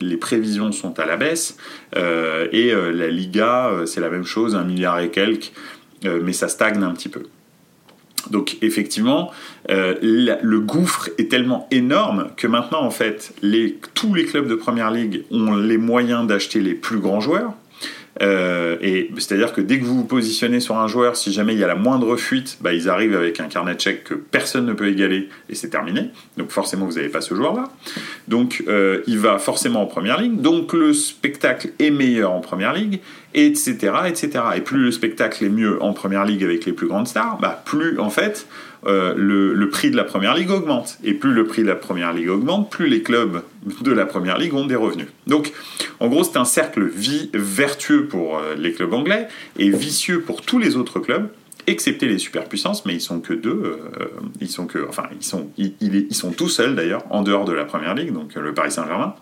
les 0.00 0.16
prévisions 0.16 0.72
sont 0.72 0.98
à 0.98 1.04
la 1.04 1.16
baisse, 1.16 1.58
et 1.94 2.72
la 2.72 3.08
Liga, 3.08 3.70
c'est 3.86 4.00
la 4.00 4.10
même 4.10 4.24
chose, 4.24 4.54
1 4.54 4.64
milliard 4.64 5.00
et 5.00 5.10
quelques, 5.10 5.52
mais 6.04 6.32
ça 6.32 6.48
stagne 6.48 6.82
un 6.82 6.92
petit 6.92 7.08
peu. 7.08 7.22
Donc 8.30 8.56
effectivement, 8.62 9.30
euh, 9.70 9.94
le 10.00 10.58
gouffre 10.60 11.10
est 11.18 11.30
tellement 11.30 11.66
énorme 11.70 12.28
que 12.36 12.46
maintenant, 12.46 12.82
en 12.82 12.90
fait, 12.90 13.34
tous 13.94 14.14
les 14.14 14.24
clubs 14.24 14.48
de 14.48 14.54
Première 14.54 14.90
Ligue 14.90 15.24
ont 15.30 15.54
les 15.54 15.78
moyens 15.78 16.26
d'acheter 16.26 16.60
les 16.60 16.74
plus 16.74 16.98
grands 16.98 17.20
joueurs. 17.20 17.52
Euh, 18.22 18.76
et 18.80 19.10
c'est-à-dire 19.16 19.52
que 19.52 19.60
dès 19.60 19.78
que 19.78 19.84
vous 19.84 19.96
vous 19.96 20.04
positionnez 20.04 20.60
sur 20.60 20.76
un 20.76 20.86
joueur, 20.86 21.16
si 21.16 21.32
jamais 21.32 21.54
il 21.54 21.58
y 21.58 21.64
a 21.64 21.66
la 21.66 21.74
moindre 21.74 22.16
fuite, 22.16 22.58
bah, 22.60 22.72
ils 22.72 22.88
arrivent 22.88 23.16
avec 23.16 23.40
un 23.40 23.46
carnet 23.46 23.74
de 23.74 23.80
chèques 23.80 24.04
que 24.04 24.14
personne 24.14 24.66
ne 24.66 24.72
peut 24.72 24.88
égaler 24.88 25.28
et 25.48 25.54
c'est 25.54 25.70
terminé. 25.70 26.10
Donc 26.36 26.50
forcément, 26.50 26.86
vous 26.86 26.94
n'avez 26.94 27.08
pas 27.08 27.20
ce 27.20 27.34
joueur-là. 27.34 27.64
Donc 28.28 28.62
euh, 28.68 29.02
il 29.06 29.18
va 29.18 29.38
forcément 29.38 29.82
en 29.82 29.86
première 29.86 30.20
ligue. 30.20 30.40
Donc 30.40 30.72
le 30.72 30.92
spectacle 30.92 31.70
est 31.78 31.90
meilleur 31.90 32.32
en 32.32 32.40
première 32.40 32.72
ligue, 32.72 33.00
etc., 33.34 33.92
etc. 34.06 34.30
Et 34.56 34.60
plus 34.60 34.78
le 34.78 34.90
spectacle 34.92 35.44
est 35.44 35.48
mieux 35.48 35.82
en 35.82 35.92
première 35.92 36.24
ligue 36.24 36.44
avec 36.44 36.64
les 36.64 36.72
plus 36.72 36.86
grandes 36.86 37.08
stars, 37.08 37.38
bah, 37.40 37.62
plus 37.64 37.98
en 37.98 38.10
fait 38.10 38.46
euh, 38.86 39.14
le, 39.16 39.68
prix 39.70 39.90
de 39.90 39.96
la 39.96 40.04
première 40.04 40.34
ligue 40.34 40.50
augmente. 40.50 40.98
Et 41.04 41.14
plus 41.14 41.32
le 41.32 41.44
prix 41.44 41.62
de 41.62 41.68
la 41.68 41.74
première 41.74 42.12
ligue 42.12 42.28
augmente, 42.28 42.70
plus 42.70 42.88
les 42.88 43.02
clubs 43.02 43.42
de 43.80 43.92
la 43.92 44.06
première 44.06 44.38
ligue 44.38 44.54
ont 44.54 44.66
des 44.66 44.76
revenus. 44.76 45.08
Donc, 45.26 45.52
en 46.00 46.08
gros, 46.08 46.22
c'est 46.22 46.36
un 46.36 46.44
cercle 46.44 46.90
vertueux 47.32 48.06
pour 48.06 48.38
euh, 48.38 48.54
les 48.56 48.72
clubs 48.72 48.92
anglais 48.92 49.28
et 49.58 49.70
vicieux 49.70 50.20
pour 50.20 50.42
tous 50.42 50.58
les 50.58 50.76
autres 50.76 51.00
clubs 51.00 51.28
excepté 51.66 52.06
les 52.06 52.18
superpuissances, 52.18 52.84
mais 52.84 52.92
ils 52.92 53.00
sont 53.00 53.20
que 53.20 53.32
deux. 53.32 53.62
Euh, 53.64 54.06
ils 54.40 54.50
sont 54.50 54.66
que, 54.66 54.86
enfin, 54.86 55.04
ils 55.18 55.24
sont, 55.24 55.48
ils, 55.56 55.72
ils 55.80 56.14
sont 56.14 56.30
tout 56.30 56.50
seuls 56.50 56.74
d'ailleurs 56.74 57.04
en 57.08 57.22
dehors 57.22 57.46
de 57.46 57.54
la 57.54 57.64
première 57.64 57.94
ligue, 57.94 58.12
donc 58.12 58.34
le 58.34 58.52
Paris 58.52 58.70
Saint-Germain. 58.70 59.14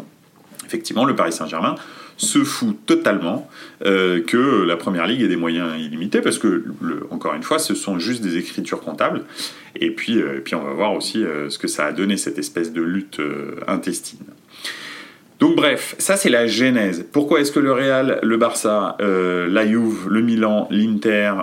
Effectivement, 0.73 1.05
le 1.05 1.15
Paris 1.15 1.33
Saint-Germain 1.33 1.75
se 2.17 2.39
fout 2.45 2.75
totalement 2.87 3.47
euh, 3.85 4.23
que 4.23 4.63
la 4.63 4.77
première 4.77 5.07
ligue 5.07 5.21
ait 5.21 5.29
des 5.29 5.37
moyens 5.37 5.79
illimités 5.79 6.23
parce 6.23 6.39
que, 6.39 6.65
encore 7.11 7.35
une 7.35 7.43
fois, 7.43 7.59
ce 7.59 7.75
sont 7.75 7.99
juste 7.99 8.23
des 8.23 8.39
écritures 8.39 8.81
comptables. 8.81 9.25
Et 9.77 9.91
puis, 9.91 10.19
euh, 10.19 10.41
puis 10.43 10.55
on 10.55 10.63
va 10.63 10.73
voir 10.73 10.95
aussi 10.95 11.23
euh, 11.23 11.51
ce 11.51 11.59
que 11.59 11.69
ça 11.69 11.85
a 11.85 11.93
donné, 11.93 12.17
cette 12.17 12.39
espèce 12.39 12.73
de 12.73 12.81
lutte 12.81 13.21
intestine. 13.67 14.21
Donc 15.41 15.57
bref, 15.57 15.95
ça 15.99 16.17
c'est 16.17 16.31
la 16.31 16.47
genèse. 16.47 17.05
Pourquoi 17.13 17.41
est-ce 17.41 17.53
que 17.53 17.61
le 17.61 17.73
Real, 17.73 18.19
le 18.23 18.37
Barça, 18.39 18.97
la 19.01 19.67
Juve, 19.67 20.09
le 20.09 20.23
Milan, 20.23 20.69
l'Inter 20.71 21.35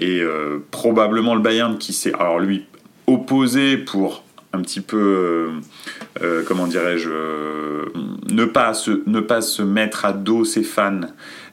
et 0.00 0.22
probablement 0.70 1.34
le 1.34 1.42
Bayern 1.42 1.76
qui 1.76 1.92
s'est, 1.92 2.14
alors 2.14 2.40
lui, 2.40 2.64
opposé 3.06 3.76
pour 3.76 4.24
un 4.56 4.62
petit 4.62 4.80
peu, 4.80 4.96
euh, 4.96 6.22
euh, 6.22 6.42
comment 6.46 6.66
dirais-je, 6.66 7.10
euh, 7.10 7.84
ne, 8.30 8.44
pas 8.44 8.74
se, 8.74 9.02
ne 9.06 9.20
pas 9.20 9.40
se 9.40 9.62
mettre 9.62 10.04
à 10.04 10.12
dos 10.12 10.44
ses 10.44 10.62
fans. 10.62 11.00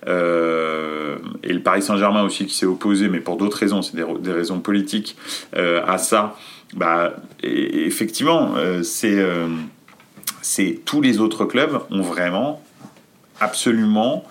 et 0.07 1.53
le 1.53 1.59
Paris 1.59 1.81
Saint-Germain 1.81 2.23
aussi 2.23 2.45
qui 2.45 2.55
s'est 2.55 2.65
opposé, 2.65 3.07
mais 3.09 3.19
pour 3.19 3.37
d'autres 3.37 3.57
raisons, 3.57 3.81
c'est 3.81 3.95
des, 3.95 4.31
raisons 4.31 4.59
politiques, 4.59 5.15
à 5.55 5.97
ça. 5.97 6.35
Bah, 6.75 7.13
effectivement, 7.41 8.55
c'est, 8.83 9.25
c'est 10.41 10.81
tous 10.83 11.01
les 11.01 11.19
autres 11.19 11.45
clubs 11.45 11.79
ont 11.91 12.01
vraiment 12.01 12.61
absolument 13.39 14.25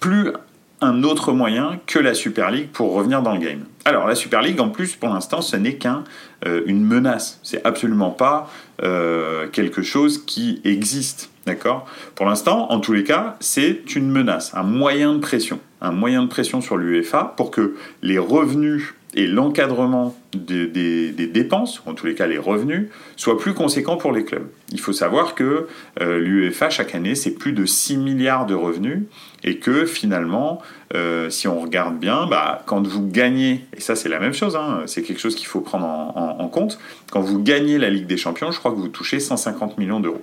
plus 0.00 0.32
un 0.80 1.02
autre 1.02 1.32
moyen 1.32 1.80
que 1.86 1.98
la 1.98 2.14
Super 2.14 2.50
League 2.50 2.68
pour 2.72 2.92
revenir 2.92 3.22
dans 3.22 3.34
le 3.34 3.40
game. 3.40 3.64
Alors 3.84 4.06
la 4.06 4.14
Super 4.14 4.42
League, 4.42 4.60
en 4.60 4.68
plus, 4.68 4.96
pour 4.96 5.08
l'instant, 5.08 5.40
ce 5.40 5.56
n'est 5.56 5.76
qu'une 5.76 6.02
euh, 6.46 6.62
menace. 6.66 7.40
C'est 7.42 7.64
absolument 7.66 8.10
pas 8.10 8.50
euh, 8.82 9.48
quelque 9.48 9.82
chose 9.82 10.24
qui 10.24 10.60
existe, 10.64 11.30
d'accord? 11.46 11.86
Pour 12.14 12.26
l'instant, 12.26 12.70
en 12.70 12.80
tous 12.80 12.92
les 12.92 13.04
cas, 13.04 13.36
c'est 13.40 13.94
une 13.96 14.10
menace, 14.10 14.52
un 14.54 14.62
moyen 14.62 15.14
de 15.14 15.20
pression, 15.20 15.58
un 15.80 15.92
moyen 15.92 16.22
de 16.22 16.28
pression 16.28 16.60
sur 16.60 16.76
l'UEFA 16.76 17.34
pour 17.36 17.50
que 17.50 17.76
les 18.02 18.18
revenus 18.18 18.94
et 19.14 19.26
l'encadrement 19.26 20.14
des, 20.34 21.10
dépenses, 21.10 21.82
ou 21.84 21.90
en 21.90 21.94
tous 21.94 22.06
les 22.06 22.14
cas 22.14 22.26
les 22.26 22.38
revenus, 22.38 22.88
soient 23.16 23.38
plus 23.38 23.54
conséquents 23.54 23.96
pour 23.96 24.12
les 24.12 24.24
clubs. 24.24 24.46
Il 24.70 24.80
faut 24.80 24.92
savoir 24.92 25.34
que 25.34 25.66
euh, 26.00 26.18
l'UEFA, 26.18 26.68
chaque 26.68 26.94
année, 26.94 27.14
c'est 27.14 27.32
plus 27.32 27.52
de 27.52 27.64
6 27.64 27.96
milliards 27.96 28.46
de 28.46 28.54
revenus, 28.54 29.04
et 29.44 29.58
que 29.58 29.86
finalement, 29.86 30.60
euh, 30.94 31.30
si 31.30 31.48
on 31.48 31.60
regarde 31.60 31.98
bien, 31.98 32.26
bah, 32.26 32.62
quand 32.66 32.86
vous 32.86 33.06
gagnez, 33.06 33.64
et 33.76 33.80
ça 33.80 33.96
c'est 33.96 34.08
la 34.08 34.18
même 34.18 34.34
chose, 34.34 34.56
hein, 34.56 34.82
c'est 34.86 35.02
quelque 35.02 35.20
chose 35.20 35.34
qu'il 35.34 35.46
faut 35.46 35.60
prendre 35.60 35.86
en, 35.86 36.48
compte, 36.48 36.78
quand 37.10 37.20
vous 37.20 37.42
gagnez 37.42 37.78
la 37.78 37.90
Ligue 37.90 38.06
des 38.06 38.16
Champions, 38.16 38.50
je 38.50 38.58
crois 38.58 38.72
que 38.72 38.76
vous 38.76 38.88
touchez 38.88 39.20
150 39.20 39.78
millions 39.78 40.00
d'euros. 40.00 40.22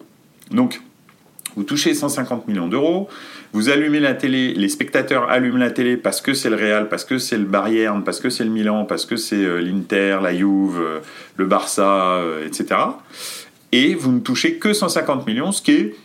Donc, 0.51 0.81
vous 1.55 1.63
touchez 1.63 1.93
150 1.93 2.47
millions 2.47 2.67
d'euros, 2.67 3.09
vous 3.53 3.69
allumez 3.69 3.99
la 3.99 4.13
télé, 4.13 4.53
les 4.53 4.69
spectateurs 4.69 5.29
allument 5.29 5.57
la 5.57 5.71
télé 5.71 5.97
parce 5.97 6.21
que 6.21 6.33
c'est 6.33 6.49
le 6.49 6.55
Real, 6.55 6.89
parce 6.89 7.05
que 7.05 7.17
c'est 7.17 7.37
le 7.37 7.45
Bayern, 7.45 8.03
parce 8.03 8.19
que 8.19 8.29
c'est 8.29 8.43
le 8.43 8.49
Milan, 8.49 8.85
parce 8.85 9.05
que 9.05 9.15
c'est 9.15 9.43
euh, 9.43 9.59
l'Inter, 9.59 10.19
la 10.21 10.35
Juve, 10.35 10.79
euh, 10.79 10.99
le 11.37 11.45
Barça, 11.45 12.21
etc. 12.45 12.79
Et 13.71 13.95
vous 13.95 14.11
ne 14.11 14.19
touchez 14.19 14.55
que 14.55 14.73
150 14.73 15.27
millions, 15.27 15.51
ce 15.51 15.61
qui 15.61 15.71
est 15.71 15.95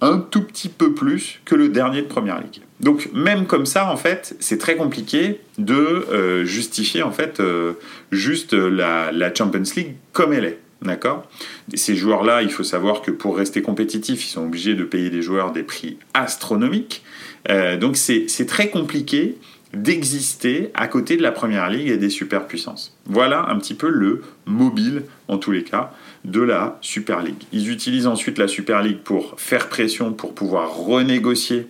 un 0.00 0.18
tout 0.18 0.42
petit 0.42 0.68
peu 0.68 0.94
plus 0.94 1.40
que 1.44 1.54
le 1.54 1.68
dernier 1.68 2.02
de 2.02 2.06
Première 2.06 2.40
Ligue. 2.40 2.62
Donc 2.80 3.10
même 3.12 3.46
comme 3.46 3.66
ça, 3.66 3.90
en 3.90 3.96
fait, 3.96 4.34
c'est 4.40 4.58
très 4.58 4.76
compliqué 4.76 5.40
de 5.58 5.74
euh, 5.74 6.44
justifier 6.44 7.02
en 7.02 7.12
fait 7.12 7.40
euh, 7.40 7.74
juste 8.10 8.54
la, 8.54 9.34
Champions 9.34 9.62
League 9.76 9.94
comme 10.12 10.32
elle 10.32 10.46
est. 10.46 10.58
D'accord 10.82 11.28
Ces 11.74 11.94
joueurs-là, 11.94 12.42
il 12.42 12.50
faut 12.50 12.64
savoir 12.64 13.02
que 13.02 13.10
pour 13.10 13.36
rester 13.36 13.60
compétitifs, 13.60 14.24
ils 14.24 14.30
sont 14.30 14.44
obligés 14.44 14.74
de 14.74 14.84
payer 14.84 15.10
des 15.10 15.20
joueurs 15.20 15.52
des 15.52 15.62
prix 15.62 15.98
astronomiques. 16.14 17.02
Euh, 17.50 17.76
donc 17.76 17.96
c'est 17.96 18.46
très 18.46 18.70
compliqué 18.70 19.36
d'exister 19.74 20.70
à 20.74 20.88
côté 20.88 21.16
de 21.16 21.22
la 21.22 21.32
Première 21.32 21.70
Ligue 21.70 21.88
et 21.88 21.96
des 21.96 22.10
superpuissances. 22.10 22.96
Voilà 23.06 23.46
un 23.48 23.58
petit 23.58 23.74
peu 23.74 23.88
le 23.88 24.22
mobile, 24.46 25.04
en 25.28 25.38
tous 25.38 25.52
les 25.52 25.62
cas, 25.62 25.92
de 26.24 26.40
la 26.40 26.78
Super 26.80 27.22
League. 27.22 27.42
Ils 27.52 27.70
utilisent 27.70 28.06
ensuite 28.06 28.38
la 28.38 28.48
Super 28.48 28.82
League 28.82 28.98
pour 29.04 29.38
faire 29.38 29.68
pression, 29.68 30.12
pour 30.12 30.34
pouvoir 30.34 30.74
renégocier 30.74 31.68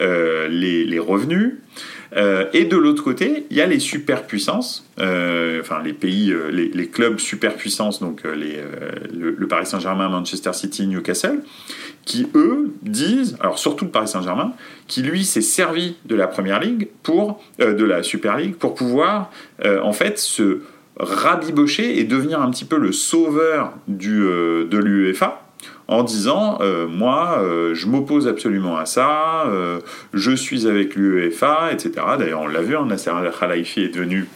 euh, 0.00 0.48
les, 0.48 0.98
revenus. 0.98 1.54
Euh, 2.16 2.46
et 2.52 2.64
de 2.64 2.76
l'autre 2.76 3.02
côté, 3.02 3.46
il 3.50 3.56
y 3.56 3.60
a 3.60 3.66
les 3.66 3.78
superpuissances, 3.78 4.88
euh, 4.98 5.60
enfin 5.60 5.82
les 5.82 5.92
pays, 5.92 6.34
les, 6.50 6.88
clubs 6.88 7.18
superpuissances, 7.18 8.00
donc 8.00 8.22
les, 8.24 8.58
le, 9.12 9.46
Paris 9.46 9.66
Saint-Germain, 9.66 10.08
Manchester 10.08 10.52
City, 10.52 10.86
Newcastle, 10.86 11.40
qui 12.04 12.26
eux 12.34 12.74
disent, 12.82 13.36
alors 13.40 13.58
surtout 13.58 13.86
le 13.86 13.90
Paris 13.90 14.08
Saint-Germain, 14.08 14.52
qui 14.88 15.02
lui 15.02 15.24
s'est 15.24 15.40
servi 15.40 15.96
de 16.04 16.14
la 16.14 16.26
Première 16.26 16.60
Ligue 16.60 16.88
pour, 17.02 17.42
de 17.58 17.84
la 17.84 18.02
Super 18.02 18.36
League 18.36 18.56
pour 18.56 18.74
pouvoir 18.74 19.30
en 19.82 19.92
fait 19.92 20.18
se 20.18 20.60
rabibocher 20.98 21.98
et 21.98 22.04
devenir 22.04 22.40
un 22.40 22.50
petit 22.50 22.64
peu 22.64 22.78
le 22.78 22.92
sauveur 22.92 23.72
du, 23.88 24.22
euh, 24.22 24.64
de 24.64 24.78
l'UEFA 24.78 25.40
en 25.88 26.02
disant 26.02 26.58
euh, 26.60 26.86
moi 26.86 27.38
euh, 27.40 27.74
je 27.74 27.86
m'oppose 27.88 28.28
absolument 28.28 28.76
à 28.76 28.86
ça, 28.86 29.44
je 30.12 30.30
suis 30.32 30.66
avec 30.66 30.94
l'UEFA, 30.94 31.72
etc. 31.72 31.92
D'ailleurs 32.18 32.42
on 32.42 32.46
l'a 32.46 32.62
vu, 32.62 32.76
hein, 32.76 32.86
Nasser 32.86 33.10
Al-Khalifi 33.10 33.82
est 33.82 33.94
devenu 33.94 34.26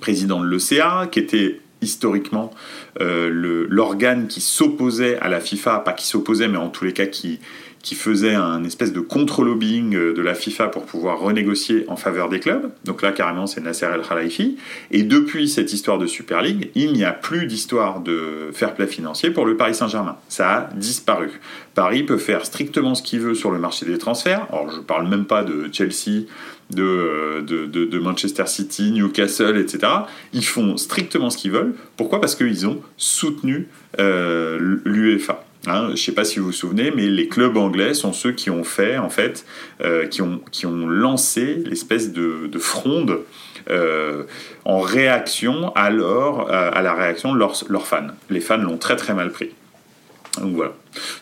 président 0.00 0.40
de 0.40 0.46
l'ECA, 0.46 1.08
qui 1.10 1.18
était 1.18 1.60
historiquement 1.82 2.50
l'organe 2.98 4.26
qui 4.26 4.40
s'opposait 4.40 5.18
à 5.18 5.28
la 5.28 5.40
FIFA, 5.40 5.80
pas 5.80 5.92
qui 5.92 6.06
s'opposait, 6.06 6.48
mais 6.48 6.58
en 6.58 6.68
tous 6.68 6.84
les 6.84 6.92
cas 6.92 7.06
qui, 7.06 7.40
qui 7.82 7.94
faisait 7.94 8.34
un 8.34 8.62
espèce 8.64 8.92
de 8.92 9.00
contre-lobbying 9.00 9.94
euh, 9.94 10.12
de 10.12 10.20
la 10.20 10.34
FIFA 10.34 10.68
pour 10.68 10.84
pouvoir 10.84 11.18
renégocier 11.18 11.84
en 11.88 11.96
faveur 11.96 12.28
des 12.28 12.40
clubs. 12.40 12.70
Donc 12.84 13.02
là, 13.02 13.12
carrément, 13.12 13.46
c'est 13.46 13.60
Nasser 13.62 13.86
El 13.86 14.02
Khalifi. 14.02 14.58
Et 14.90 15.02
depuis 15.02 15.48
cette 15.48 15.72
histoire 15.72 15.98
de 15.98 16.06
Super 16.06 16.42
League, 16.42 16.70
il 16.74 16.92
n'y 16.92 17.04
a 17.04 17.12
plus 17.12 17.46
d'histoire 17.46 18.00
de 18.00 18.50
fair 18.52 18.74
play 18.74 18.86
financier 18.86 19.30
pour 19.30 19.46
le 19.46 19.56
Paris 19.56 19.74
Saint-Germain. 19.74 20.16
Ça 20.28 20.50
a 20.50 20.74
disparu. 20.74 21.40
Paris 21.74 22.02
peut 22.02 22.18
faire 22.18 22.44
strictement 22.44 22.94
ce 22.94 23.02
qu'il 23.02 23.20
veut 23.20 23.34
sur 23.34 23.50
le 23.50 23.58
marché 23.58 23.86
des 23.86 23.96
transferts. 23.96 24.46
Alors, 24.50 24.70
je 24.70 24.78
ne 24.78 24.82
parle 24.82 25.08
même 25.08 25.24
pas 25.24 25.42
de 25.42 25.70
Chelsea, 25.72 26.26
de, 26.70 27.44
de, 27.46 27.66
de, 27.66 27.98
Manchester 27.98 28.46
City, 28.46 28.92
Newcastle, 28.92 29.58
etc. 29.58 29.92
Ils 30.32 30.44
font 30.44 30.76
strictement 30.76 31.30
ce 31.30 31.38
qu'ils 31.38 31.50
veulent. 31.50 31.74
Pourquoi? 31.96 32.20
Parce 32.20 32.34
qu'ils 32.34 32.66
ont 32.66 32.80
soutenu 32.96 33.68
euh, 33.98 34.78
l'UEFA. 34.84 35.44
Hein, 35.66 35.86
je 35.88 35.90
ne 35.90 35.96
sais 35.96 36.12
pas 36.12 36.24
si 36.24 36.38
vous 36.38 36.46
vous 36.46 36.52
souvenez, 36.52 36.90
mais 36.90 37.06
les 37.06 37.28
clubs 37.28 37.56
anglais 37.56 37.92
sont 37.92 38.14
ceux 38.14 38.32
qui 38.32 38.48
ont 38.48 38.64
fait, 38.64 38.96
en 38.96 39.10
fait, 39.10 39.44
euh, 39.82 40.06
qui, 40.06 40.22
ont, 40.22 40.40
qui 40.50 40.64
ont 40.64 40.86
lancé 40.86 41.62
l'espèce 41.66 42.12
de, 42.12 42.46
de, 42.46 42.58
fronde 42.58 43.18
euh, 43.68 44.24
en 44.64 44.80
réaction 44.80 45.70
alors 45.74 46.50
à 46.50 46.80
la 46.80 46.94
réaction 46.94 47.34
de 47.34 47.38
leurs 47.38 47.86
fans. 47.86 48.06
Les 48.30 48.40
fans 48.40 48.56
l'ont 48.56 48.78
très 48.78 48.96
très 48.96 49.12
mal 49.12 49.30
pris. 49.30 49.50
Donc 50.40 50.54
voilà. 50.54 50.72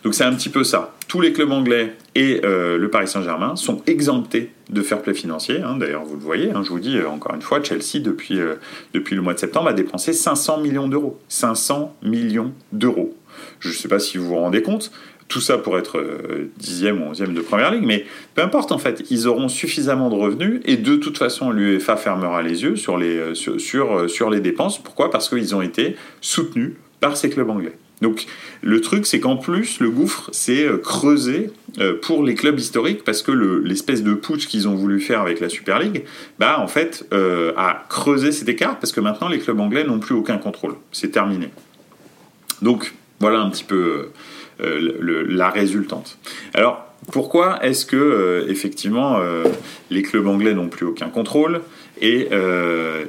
Donc 0.04 0.14
c'est 0.14 0.24
un 0.24 0.34
petit 0.34 0.48
peu 0.48 0.64
ça. 0.64 0.94
Tous 1.08 1.20
les 1.20 1.32
clubs 1.32 1.50
anglais 1.50 1.96
et 2.14 2.40
euh, 2.44 2.76
le 2.76 2.90
Paris 2.90 3.08
Saint-Germain 3.08 3.56
sont 3.56 3.82
exemptés 3.86 4.50
de 4.68 4.82
fair 4.82 5.00
play 5.00 5.14
financier. 5.14 5.62
Hein. 5.62 5.76
D'ailleurs, 5.78 6.04
vous 6.04 6.16
le 6.16 6.22
voyez, 6.22 6.50
hein, 6.50 6.62
je 6.62 6.68
vous 6.68 6.80
dis 6.80 7.00
encore 7.00 7.34
une 7.34 7.42
fois, 7.42 7.62
Chelsea, 7.62 8.00
depuis, 8.02 8.38
depuis 8.92 9.16
le 9.16 9.22
mois 9.22 9.34
de 9.34 9.38
septembre, 9.38 9.68
a 9.68 9.72
dépensé 9.72 10.12
500 10.12 10.60
millions 10.60 10.88
d'euros. 10.88 11.18
500 11.28 11.96
millions 12.02 12.52
d'euros 12.72 13.14
je 13.60 13.68
ne 13.68 13.74
sais 13.74 13.88
pas 13.88 13.98
si 13.98 14.18
vous 14.18 14.26
vous 14.26 14.36
rendez 14.36 14.62
compte. 14.62 14.90
Tout 15.28 15.40
ça 15.40 15.58
pour 15.58 15.76
être 15.76 15.98
euh, 15.98 16.50
dixième 16.56 17.02
ou 17.02 17.10
onzième 17.10 17.34
de 17.34 17.42
première 17.42 17.70
ligue, 17.70 17.84
mais 17.84 18.06
peu 18.34 18.40
importe 18.40 18.72
en 18.72 18.78
fait, 18.78 19.04
ils 19.10 19.28
auront 19.28 19.48
suffisamment 19.48 20.08
de 20.08 20.14
revenus 20.14 20.62
et 20.64 20.78
de 20.78 20.96
toute 20.96 21.18
façon 21.18 21.50
l'UEFA 21.50 21.96
fermera 21.96 22.40
les 22.40 22.62
yeux 22.62 22.76
sur 22.76 22.96
les, 22.96 23.18
euh, 23.18 23.34
euh, 23.48 24.08
sur, 24.08 24.30
les 24.30 24.40
dépenses. 24.40 24.82
Pourquoi? 24.82 25.10
Parce 25.10 25.28
qu'ils 25.28 25.54
ont 25.54 25.60
été 25.60 25.96
soutenus 26.22 26.72
par 27.00 27.18
ces 27.18 27.28
clubs 27.28 27.50
anglais. 27.50 27.74
Donc 28.00 28.26
le 28.62 28.80
truc, 28.80 29.06
c'est 29.06 29.20
qu'en 29.20 29.36
plus, 29.36 29.80
le 29.80 29.90
gouffre 29.90 30.30
s'est 30.32 30.68
creusé 30.82 31.50
pour 32.02 32.22
les 32.22 32.34
clubs 32.34 32.58
historiques 32.58 33.02
parce 33.02 33.22
que 33.22 33.32
l'espèce 33.32 34.04
de 34.04 34.14
putsch 34.14 34.46
qu'ils 34.46 34.68
ont 34.68 34.76
voulu 34.76 35.00
faire 35.00 35.20
avec 35.20 35.40
la 35.40 35.48
Super 35.48 35.80
League, 35.80 36.04
bah 36.38 36.60
en 36.60 36.68
fait, 36.68 37.04
a 37.12 37.84
creusé 37.88 38.30
cet 38.30 38.48
écart 38.48 38.78
parce 38.78 38.92
que 38.92 39.00
maintenant 39.00 39.28
les 39.28 39.40
clubs 39.40 39.58
anglais 39.58 39.82
n'ont 39.82 39.98
plus 39.98 40.14
aucun 40.14 40.38
contrôle. 40.38 40.76
C'est 40.92 41.10
terminé. 41.10 41.50
Donc 42.62 42.94
voilà 43.20 43.40
un 43.40 43.50
petit 43.50 43.64
peu 43.64 44.10
euh, 44.60 45.24
la 45.28 45.50
résultante. 45.50 46.18
Alors, 46.52 46.84
pourquoi 47.12 47.64
est-ce 47.64 47.86
que, 47.86 47.96
euh, 47.96 48.46
effectivement, 48.48 49.18
euh, 49.18 49.44
les 49.88 50.02
clubs 50.02 50.26
anglais 50.26 50.52
n'ont 50.52 50.66
plus 50.68 50.84
aucun 50.84 51.10
contrôle 51.10 51.60
et, 52.00 52.28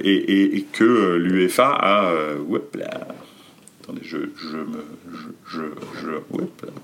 et, 0.03 0.65
que 0.73 1.15
l'UEFA 1.15 1.77
a. 1.79 2.11
Attendez, 3.89 4.01
je, 4.03 4.17
me. 4.17 4.83
Je, 5.47 5.63
je, 5.99 6.09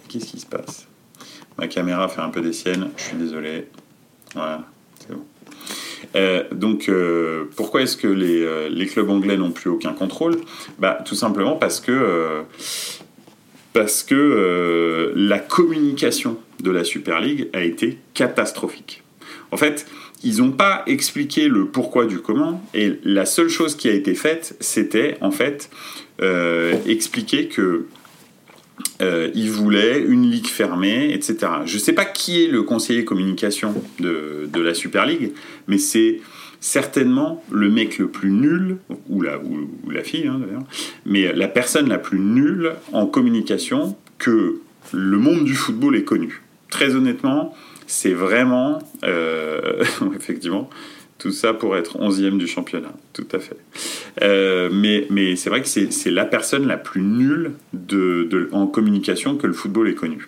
Qu'est-ce 0.09 0.25
qui 0.25 0.39
se 0.39 0.45
passe? 0.47 0.87
Ma 1.57 1.67
caméra 1.67 2.07
fait 2.09 2.21
un 2.21 2.29
peu 2.29 2.41
des 2.41 2.51
siennes, 2.51 2.89
je 2.97 3.03
suis 3.03 3.17
désolé. 3.17 3.67
Voilà, 4.33 4.65
c'est 4.99 5.13
bon. 5.13 6.55
donc, 6.57 6.89
pourquoi 7.55 7.83
est-ce 7.83 7.95
que 7.95 8.07
les, 8.07 8.69
les, 8.69 8.85
clubs 8.87 9.09
anglais 9.09 9.37
n'ont 9.37 9.51
plus 9.51 9.69
aucun 9.69 9.93
contrôle? 9.93 10.37
Bah, 10.79 10.97
Tout 11.05 11.15
simplement 11.15 11.55
parce 11.55 11.79
que 11.79 12.43
parce 13.75 14.03
que 14.03 14.15
euh, 14.15 15.11
la 15.17 15.37
communication 15.37 16.37
de 16.63 16.71
la 16.71 16.85
Super 16.85 17.19
League 17.19 17.49
a 17.51 17.61
été 17.61 17.97
catastrophique. 18.13 19.03
En 19.51 19.57
fait, 19.57 19.85
ils 20.25 20.39
n'ont 20.39 20.51
pas 20.51 20.81
expliqué 20.87 21.47
le 21.47 21.67
pourquoi 21.67 22.07
du 22.07 22.17
comment, 22.17 22.61
et 22.73 22.93
la 23.03 23.25
seule 23.25 23.47
chose 23.47 23.75
qui 23.75 23.87
a 23.87 23.93
été 23.93 24.15
faite, 24.15 24.57
c'était 24.59 25.17
en 25.21 25.29
fait 25.29 25.69
euh, 26.19 26.73
expliquer 26.87 27.47
que 27.47 27.85
euh, 29.01 29.29
ils 29.35 29.51
voulaient 29.51 30.01
une 30.01 30.29
ligue 30.29 30.47
fermée, 30.47 31.13
etc. 31.13 31.37
Je 31.65 31.75
ne 31.75 31.79
sais 31.79 31.93
pas 31.93 32.05
qui 32.05 32.43
est 32.43 32.47
le 32.47 32.63
conseiller 32.63 33.05
communication 33.05 33.75
de, 33.99 34.49
la 34.55 34.73
Super 34.73 35.05
League, 35.05 35.33
mais 35.67 35.77
c'est 35.77 36.19
certainement 36.59 37.43
le 37.51 37.69
mec 37.69 37.99
le 37.99 38.07
plus 38.07 38.31
nul, 38.31 38.77
ou 39.09 39.21
la, 39.21 39.37
ou, 39.37 39.69
la 39.91 40.03
fille 40.03 40.27
hein, 40.27 40.41
d'ailleurs, 40.43 40.63
mais 41.05 41.33
la 41.33 41.47
personne 41.47 41.87
la 41.87 41.99
plus 41.99 42.19
nulle 42.19 42.73
en 42.93 43.05
communication 43.05 43.95
que 44.17 44.59
le 44.91 45.17
monde 45.19 45.45
du 45.45 45.53
football 45.53 45.95
ait 45.95 46.03
connu. 46.03 46.41
Très 46.71 46.95
honnêtement, 46.95 47.53
c'est 47.87 48.13
vraiment, 48.13 48.79
euh, 49.03 49.83
effectivement, 50.15 50.69
tout 51.17 51.31
ça 51.31 51.53
pour 51.53 51.77
être 51.77 51.97
11e 51.97 52.37
du 52.37 52.47
championnat, 52.47 52.93
tout 53.13 53.27
à 53.31 53.39
fait. 53.39 53.57
Euh, 54.21 54.69
mais 54.71 55.07
mais 55.09 55.35
c'est 55.35 55.49
vrai 55.49 55.61
que 55.61 55.67
c'est 55.67 56.11
la 56.11 56.25
personne 56.25 56.67
la 56.67 56.77
plus 56.77 57.01
nulle 57.01 57.53
de, 57.73 58.49
en 58.51 58.67
communication 58.67 59.37
que 59.37 59.47
le 59.47 59.53
football 59.53 59.87
ait 59.87 59.95
connu. 59.95 60.27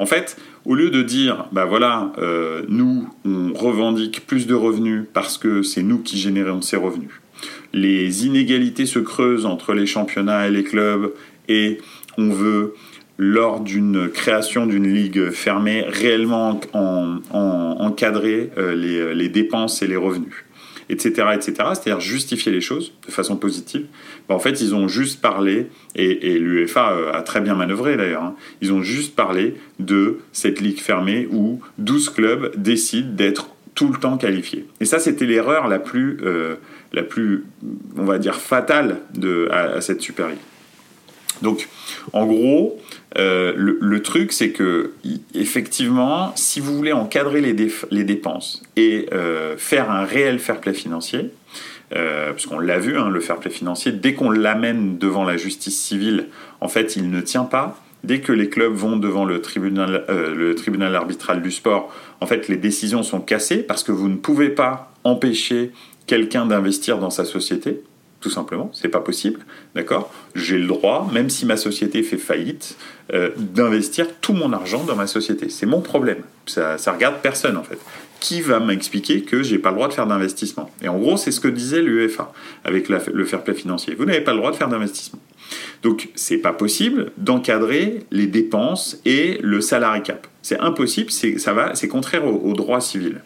En 0.00 0.06
fait, 0.06 0.36
au 0.64 0.74
lieu 0.74 0.90
de 0.90 1.02
dire, 1.02 1.46
bah 1.52 1.66
voilà, 1.66 2.12
euh, 2.18 2.62
nous, 2.68 3.08
on 3.24 3.52
revendique 3.52 4.26
plus 4.26 4.46
de 4.46 4.54
revenus 4.54 5.04
parce 5.12 5.38
que 5.38 5.62
c'est 5.62 5.82
nous 5.82 5.98
qui 5.98 6.18
générons 6.18 6.62
ces 6.62 6.76
revenus. 6.76 7.20
Les 7.72 8.26
inégalités 8.26 8.86
se 8.86 8.98
creusent 8.98 9.46
entre 9.46 9.72
les 9.72 9.86
championnats 9.86 10.48
et 10.48 10.50
les 10.50 10.64
clubs 10.64 11.12
et 11.48 11.78
on 12.18 12.30
veut, 12.30 12.74
lors 13.16 13.60
d'une 13.60 14.08
création 14.08 14.66
d'une 14.66 14.92
ligue 14.92 15.30
fermée, 15.30 15.84
réellement 15.86 16.60
encadrer 17.30 18.50
euh, 18.58 19.14
les 19.14 19.28
dépenses 19.28 19.82
et 19.82 19.86
les 19.86 19.96
revenus 19.96 20.44
etc., 20.88 21.28
etc. 21.34 21.54
C'est-à-dire 21.72 22.00
justifier 22.00 22.52
les 22.52 22.60
choses 22.60 22.92
de 23.06 23.12
façon 23.12 23.36
positive. 23.36 23.86
en 24.28 24.38
fait, 24.38 24.60
ils 24.60 24.74
ont 24.74 24.88
juste 24.88 25.20
parlé, 25.20 25.68
et, 25.94 26.38
l'UEFA 26.38 26.92
euh, 26.92 27.12
a 27.12 27.22
très 27.22 27.40
bien 27.40 27.54
manœuvré 27.54 27.96
d'ailleurs, 27.96 28.22
hein. 28.22 28.36
ils 28.60 28.72
ont 28.72 28.82
juste 28.82 29.14
parlé 29.14 29.54
de 29.78 30.18
cette 30.32 30.60
ligue 30.60 30.80
fermée 30.80 31.28
où 31.30 31.60
12 31.78 32.10
clubs 32.10 32.52
décident 32.56 33.12
d'être 33.12 33.48
tout 33.74 33.88
le 33.88 33.98
temps 33.98 34.16
qualifiés. 34.18 34.66
Et 34.80 34.84
ça, 34.84 34.98
c'était 34.98 35.26
l'erreur 35.26 35.66
la 35.68 35.78
plus, 35.78 36.18
euh, 36.22 36.56
la 36.92 37.02
plus, 37.02 37.44
on 37.96 38.04
va 38.04 38.18
dire, 38.18 38.36
fatale 38.36 39.00
de, 39.14 39.48
à 39.50 39.80
cette 39.80 40.00
Super 40.00 40.28
League. 40.28 40.38
Donc, 41.42 41.68
en 42.12 42.26
gros, 42.26 42.78
euh, 43.18 43.52
le, 43.56 44.02
truc, 44.02 44.32
c'est 44.32 44.50
que, 44.50 44.92
effectivement, 45.34 46.32
si 46.36 46.60
vous 46.60 46.76
voulez 46.76 46.92
encadrer 46.92 47.40
les, 47.40 48.04
dépenses 48.04 48.62
et 48.76 49.06
euh, 49.12 49.56
faire 49.56 49.90
un 49.90 50.04
réel 50.04 50.38
fair 50.38 50.60
play 50.60 50.74
financier, 50.74 51.30
euh, 51.94 52.30
parce 52.30 52.46
qu'on 52.46 52.58
l'a 52.58 52.78
vu, 52.78 52.98
hein, 52.98 53.10
le 53.10 53.20
fair 53.20 53.36
play 53.36 53.50
financier, 53.50 53.92
dès 53.92 54.14
qu'on 54.14 54.30
l'amène 54.30 54.98
devant 54.98 55.24
la 55.24 55.36
justice 55.36 55.80
civile, 55.80 56.26
en 56.60 56.68
fait, 56.68 56.96
il 56.96 57.10
ne 57.10 57.20
tient 57.20 57.44
pas. 57.44 57.80
Dès 58.02 58.20
que 58.20 58.32
les 58.32 58.50
clubs 58.50 58.74
vont 58.74 58.96
devant 58.98 59.24
le 59.24 59.40
tribunal 59.40 60.94
arbitral 60.94 61.40
du 61.40 61.50
sport, 61.50 61.90
en 62.20 62.26
fait, 62.26 62.48
les 62.48 62.58
décisions 62.58 63.02
sont 63.02 63.20
cassées 63.20 63.62
parce 63.62 63.82
que 63.82 63.92
vous 63.92 64.08
ne 64.08 64.16
pouvez 64.16 64.50
pas 64.50 64.92
empêcher 65.04 65.70
quelqu'un 66.06 66.44
d'investir 66.44 66.98
dans 66.98 67.08
sa 67.08 67.24
société 67.24 67.82
tout 68.24 68.30
simplement, 68.30 68.70
c'est 68.72 68.88
pas 68.88 69.00
possible, 69.00 69.40
d'accord? 69.74 70.10
J'ai 70.34 70.56
le 70.56 70.66
droit, 70.66 71.10
même 71.12 71.28
si 71.28 71.44
ma 71.44 71.58
société 71.58 72.02
fait 72.02 72.16
faillite, 72.16 72.78
euh, 73.12 73.28
d'investir 73.36 74.06
tout 74.22 74.32
mon 74.32 74.54
argent 74.54 74.82
dans 74.82 74.96
ma 74.96 75.06
société. 75.06 75.50
C'est 75.50 75.66
mon 75.66 75.82
problème. 75.82 76.22
Ça, 76.46 76.78
ça 76.78 76.92
regarde 76.92 77.16
personne 77.20 77.58
en 77.58 77.62
fait. 77.62 77.78
Qui 78.20 78.40
va 78.40 78.60
m'expliquer 78.60 79.24
que 79.24 79.42
j'ai 79.42 79.58
pas 79.58 79.68
le 79.68 79.74
droit 79.74 79.88
de 79.88 79.92
faire 79.92 80.06
d'investissement? 80.06 80.70
Et 80.80 80.88
en 80.88 80.96
gros, 80.96 81.18
c'est 81.18 81.32
ce 81.32 81.38
que 81.38 81.48
disait 81.48 81.82
l'UEFA 81.82 82.32
avec 82.64 82.88
le 82.88 83.24
fair 83.26 83.44
play 83.44 83.52
financier. 83.52 83.94
Vous 83.94 84.06
n'avez 84.06 84.22
pas 84.22 84.32
le 84.32 84.38
droit 84.38 84.52
de 84.52 84.56
faire 84.56 84.70
d'investissement. 84.70 85.20
Donc, 85.82 86.08
c'est 86.14 86.38
pas 86.38 86.54
possible 86.54 87.12
d'encadrer 87.18 88.06
les 88.10 88.26
dépenses 88.26 88.98
et 89.04 89.38
le 89.42 89.60
salary 89.60 90.02
cap. 90.02 90.26
C'est 90.40 90.58
impossible. 90.60 91.10
C'est 91.10 91.36
ça 91.36 91.52
va. 91.52 91.74
C'est 91.74 91.88
contraire 91.88 92.26
au, 92.26 92.40
au 92.42 92.54
droit 92.54 92.80
civil. 92.80 93.20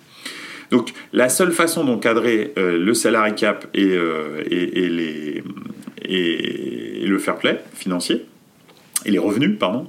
Donc 0.70 0.92
la 1.12 1.28
seule 1.28 1.52
façon 1.52 1.84
d'encadrer 1.84 2.52
euh, 2.58 2.78
le 2.78 2.94
salary 2.94 3.34
cap 3.34 3.66
et, 3.74 3.84
euh, 3.84 4.42
les, 4.50 5.42
et, 6.02 7.06
le 7.06 7.18
fair 7.18 7.36
play 7.36 7.62
financier, 7.74 8.26
et 9.04 9.10
les 9.10 9.18
revenus, 9.18 9.58
pardon, 9.58 9.86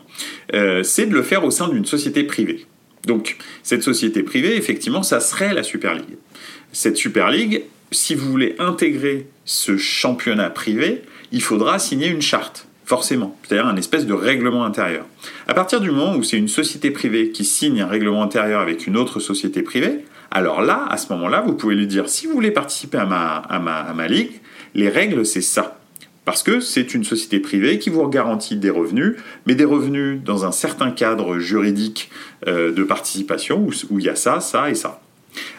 euh, 0.54 0.84
c'est 0.84 1.06
de 1.06 1.14
le 1.14 1.24
faire 1.24 1.44
au 1.44 1.52
sein 1.52 1.68
d'une 1.68 1.86
société 1.86 2.24
privée. 2.24 2.66
Donc 3.06 3.38
cette 3.64 3.84
société 3.84 4.24
privée, 4.24 4.56
effectivement, 4.56 5.04
ça 5.04 5.20
serait 5.20 5.54
la 5.54 5.64
Super 5.64 5.96
League. 5.96 6.18
Cette 6.72 6.98
Super 6.98 7.32
League, 7.32 7.64
si 7.92 8.16
vous 8.16 8.30
voulez 8.30 8.56
intégrer 8.60 9.28
ce 9.46 9.78
championnat 9.78 10.50
privé, 10.50 11.02
il 11.32 11.42
faudra 11.42 11.80
signer 11.80 12.08
une 12.08 12.22
charte 12.22 12.68
forcément, 12.90 13.38
c'est-à-dire 13.44 13.68
un 13.68 13.76
espèce 13.76 14.08
de 14.08 14.14
règlement 14.14 14.66
intérieur. 14.66 15.06
À 15.48 15.54
partir 15.54 15.80
du 15.80 15.92
moment 15.92 16.16
où 16.16 16.24
c'est 16.24 16.38
une 16.38 16.48
société 16.48 16.90
privée 16.90 17.30
qui 17.30 17.46
signe 17.46 17.82
un 17.82 17.88
règlement 17.88 18.24
intérieur 18.24 18.62
avec 18.62 18.88
une 18.88 18.98
autre 18.98 19.20
société 19.20 19.62
privée, 19.62 20.06
alors 20.32 20.62
là, 20.62 20.86
à 20.90 20.98
ce 20.98 21.12
moment-là, 21.14 21.42
vous 21.42 21.54
pouvez 21.54 21.76
lui 21.76 21.88
dire, 21.88 22.10
si 22.10 22.28
vous 22.28 22.34
voulez 22.34 22.52
participer 22.52 22.98
à 22.98 23.06
ma, 23.06 24.08
ligue, 24.08 24.42
les 24.76 24.90
règles, 24.90 25.26
c'est 25.26 25.42
ça. 25.42 25.80
Parce 26.26 26.44
que 26.44 26.60
c'est 26.60 26.94
une 26.94 27.04
société 27.04 27.40
privée 27.40 27.80
qui 27.80 27.90
vous 27.90 28.08
garantit 28.08 28.56
des 28.56 28.70
revenus, 28.70 29.16
mais 29.48 29.56
des 29.56 29.66
revenus 29.66 30.22
dans 30.24 30.46
un 30.46 30.52
certain 30.52 30.92
cadre 30.92 31.40
juridique 31.40 32.12
euh, 32.48 32.72
de 32.72 32.84
participation 32.84 33.68
où, 33.90 34.00
il 34.00 34.06
y 34.06 34.10
a 34.10 34.16
ça, 34.16 34.40
ça 34.40 34.70
et 34.70 34.76
ça. 34.76 35.02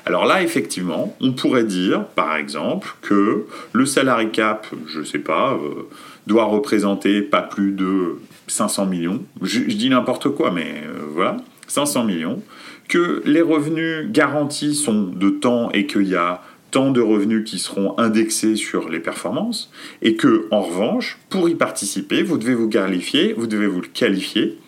Alors 0.06 0.26
là, 0.26 0.42
effectivement, 0.42 1.16
on 1.20 1.32
pourrait 1.32 1.64
dire, 1.64 2.04
par 2.04 2.36
exemple, 2.36 2.94
que 3.02 3.46
le 3.72 3.86
salary 3.86 4.30
cap, 4.30 4.66
je 4.86 5.00
ne 5.00 5.04
sais 5.04 5.18
pas, 5.18 5.54
euh, 5.54 5.88
doit 6.26 6.44
représenter 6.44 7.22
pas 7.22 7.42
plus 7.42 7.72
de 7.72 8.20
500 8.46 8.86
millions. 8.86 9.22
Je, 9.42 9.60
dis 9.60 9.90
n'importe 9.90 10.28
quoi, 10.30 10.50
mais 10.50 10.84
euh, 10.84 11.00
voilà, 11.12 11.38
500 11.66 12.04
millions. 12.04 12.42
Que 12.90 13.22
les 13.24 13.40
revenus 13.40 14.10
garantis 14.10 14.74
sont 14.74 15.04
de 15.04 15.30
temps 15.30 15.70
et 15.70 15.86
qu'il 15.86 16.08
y 16.08 16.16
a 16.16 16.42
tant 16.70 16.90
de 16.90 17.00
revenus 17.00 17.48
qui 17.48 17.58
seront 17.58 17.98
indexés 17.98 18.56
sur 18.56 18.88
les 18.88 19.00
performances, 19.00 19.70
et 20.02 20.14
que, 20.14 20.46
en 20.50 20.60
revanche, 20.62 21.18
pour 21.28 21.48
y 21.48 21.54
participer, 21.54 22.22
vous 22.22 22.36
devez 22.38 22.54
vous 22.54 22.68
qualifier, 22.68 23.32
vous 23.32 23.46
devez 23.46 23.66
vous 23.66 23.80
qualifier 23.80 24.58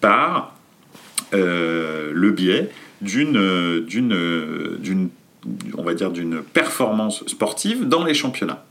par 0.00 0.56
euh, 1.34 2.12
le 2.14 2.30
biais 2.30 2.70
va 5.82 5.94
dire, 5.94 6.10
d'une 6.10 6.42
performance 6.42 7.26
sportive 7.26 7.88
dans 7.88 8.04
les 8.04 8.14
championnats. 8.14 8.64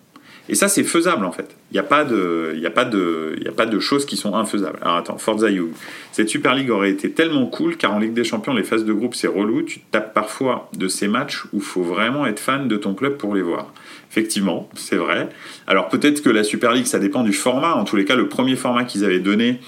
Et 0.49 0.55
ça, 0.55 0.67
c'est 0.67 0.83
faisable 0.83 1.25
en 1.25 1.31
fait. 1.31 1.55
Il 1.71 1.75
n'y 1.75 1.79
a, 1.79 1.83
pas 1.83 2.03
de, 2.03 2.55
a, 2.65 2.67
a 2.67 3.51
pas 3.51 3.65
de 3.67 3.79
choses 3.79 4.05
qui 4.05 4.17
sont 4.17 4.35
infaisables. 4.35 4.79
Alors 4.81 4.97
attends, 4.97 5.19
Forza 5.19 5.49
You. 5.49 5.69
Cette 6.11 6.27
Super 6.27 6.55
League 6.55 6.71
aurait 6.71 6.89
été 6.89 7.11
tellement 7.11 7.45
cool 7.45 7.77
car 7.77 7.93
en 7.93 7.99
Ligue 7.99 8.13
des 8.13 8.23
Champions, 8.23 8.55
les 8.55 8.63
phases 8.63 8.83
de 8.83 8.91
groupe, 8.91 9.13
c'est 9.13 9.27
relou. 9.27 9.61
Tu 9.61 9.79
tapes 9.91 10.13
parfois 10.13 10.69
de 10.75 10.87
ces 10.87 11.07
matchs 11.07 11.43
où 11.53 11.59
faut 11.59 11.83
vraiment 11.83 12.25
être 12.25 12.39
fan 12.39 12.67
de 12.67 12.77
ton 12.77 12.95
club 12.95 13.17
pour 13.17 13.35
les 13.35 13.43
voir. 13.43 13.71
Effectivement, 14.09 14.67
c'est 14.73 14.95
vrai. 14.95 15.29
Alors 15.67 15.87
peut-être 15.87 16.23
que 16.23 16.31
la 16.31 16.43
Super 16.43 16.73
League, 16.73 16.87
ça 16.87 16.97
dépend 16.97 17.21
du 17.21 17.33
format. 17.33 17.75
En 17.75 17.83
tous 17.83 17.95
les 17.95 18.05
cas, 18.05 18.15
le 18.15 18.27
premier 18.27 18.55
format 18.55 18.85
qu'ils 18.85 19.05
avaient 19.05 19.19
donné 19.19 19.59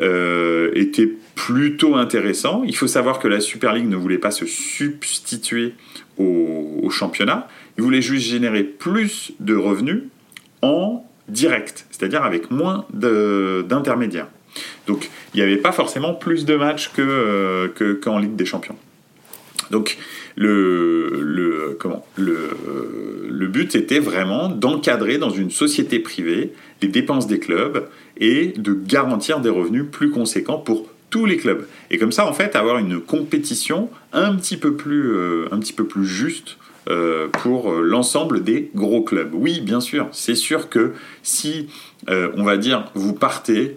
euh, 0.00 0.70
était 0.74 1.12
plutôt 1.34 1.96
intéressant. 1.96 2.62
Il 2.66 2.74
faut 2.74 2.86
savoir 2.86 3.18
que 3.18 3.28
la 3.28 3.40
Super 3.40 3.74
League 3.74 3.88
ne 3.88 3.96
voulait 3.96 4.18
pas 4.18 4.30
se 4.30 4.46
substituer 4.46 5.74
au 6.16 6.90
championnat. 6.90 7.46
Il 7.78 7.84
voulait 7.84 8.02
juste 8.02 8.28
générer 8.28 8.64
plus 8.64 9.32
de 9.38 9.54
revenus 9.54 10.02
en 10.62 11.04
direct, 11.28 11.86
c'est-à-dire 11.90 12.24
avec 12.24 12.50
moins 12.50 12.86
d'intermédiaires. 12.92 14.26
Donc 14.88 15.08
il 15.32 15.36
n'y 15.36 15.42
avait 15.42 15.58
pas 15.58 15.70
forcément 15.70 16.14
plus 16.14 16.44
de 16.44 16.56
matchs 16.56 16.88
qu'en 16.88 17.02
euh, 17.02 17.68
que, 17.68 18.20
Ligue 18.20 18.34
des 18.34 18.46
Champions. 18.46 18.76
Donc 19.70 19.98
le, 20.34 21.20
le, 21.22 21.76
comment, 21.78 22.04
le, 22.16 22.50
le 23.28 23.46
but 23.46 23.74
était 23.76 24.00
vraiment 24.00 24.48
d'encadrer 24.48 25.18
dans 25.18 25.30
une 25.30 25.50
société 25.50 26.00
privée 26.00 26.52
les 26.82 26.88
dépenses 26.88 27.26
des 27.26 27.38
clubs 27.38 27.88
et 28.16 28.54
de 28.56 28.72
garantir 28.72 29.40
des 29.40 29.50
revenus 29.50 29.84
plus 29.90 30.10
conséquents 30.10 30.58
pour 30.58 30.88
tous 31.10 31.26
les 31.26 31.36
clubs. 31.36 31.66
Et 31.90 31.98
comme 31.98 32.12
ça, 32.12 32.26
en 32.26 32.32
fait, 32.32 32.56
avoir 32.56 32.78
une 32.78 33.00
compétition 33.00 33.90
un 34.12 34.34
petit 34.34 34.56
peu 34.56 34.74
plus, 34.74 35.12
euh, 35.12 35.48
un 35.52 35.58
petit 35.58 35.72
peu 35.72 35.84
plus 35.84 36.06
juste 36.06 36.56
euh, 36.88 37.28
pour 37.28 37.70
euh, 37.70 37.82
l'ensemble 37.82 38.42
des 38.42 38.70
gros 38.74 39.02
clubs. 39.02 39.34
Oui, 39.34 39.60
bien 39.60 39.80
sûr, 39.80 40.08
c'est 40.10 40.34
sûr 40.34 40.70
que 40.70 40.94
si, 41.22 41.68
euh, 42.08 42.30
on 42.34 42.44
va 42.44 42.56
dire, 42.56 42.86
vous 42.94 43.12
partez 43.12 43.76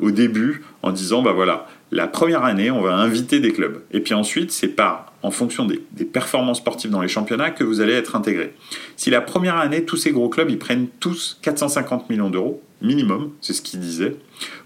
au 0.00 0.10
début 0.10 0.64
en 0.82 0.90
disant, 0.90 1.22
bah 1.22 1.32
voilà, 1.32 1.68
la 1.92 2.08
première 2.08 2.44
année, 2.44 2.70
on 2.70 2.80
va 2.80 2.94
inviter 2.94 3.38
des 3.38 3.52
clubs. 3.52 3.82
Et 3.92 4.00
puis 4.00 4.14
ensuite, 4.14 4.50
c'est 4.50 4.68
pas 4.68 5.06
en 5.22 5.30
fonction 5.30 5.64
des, 5.64 5.78
performances 6.04 6.58
sportives 6.58 6.90
dans 6.90 7.02
les 7.02 7.08
championnats 7.08 7.50
que 7.50 7.62
vous 7.62 7.80
allez 7.80 7.92
être 7.92 8.16
intégré. 8.16 8.54
Si 8.96 9.10
la 9.10 9.20
première 9.20 9.56
année, 9.56 9.84
tous 9.84 9.96
ces 9.96 10.10
gros 10.10 10.28
clubs, 10.28 10.50
ils 10.50 10.58
prennent 10.58 10.88
tous 10.98 11.38
450 11.42 12.10
millions 12.10 12.30
d'euros, 12.30 12.62
minimum, 12.80 13.30
c'est 13.40 13.52
ce 13.52 13.62
qu'ils 13.62 13.80
disaient, 13.80 14.16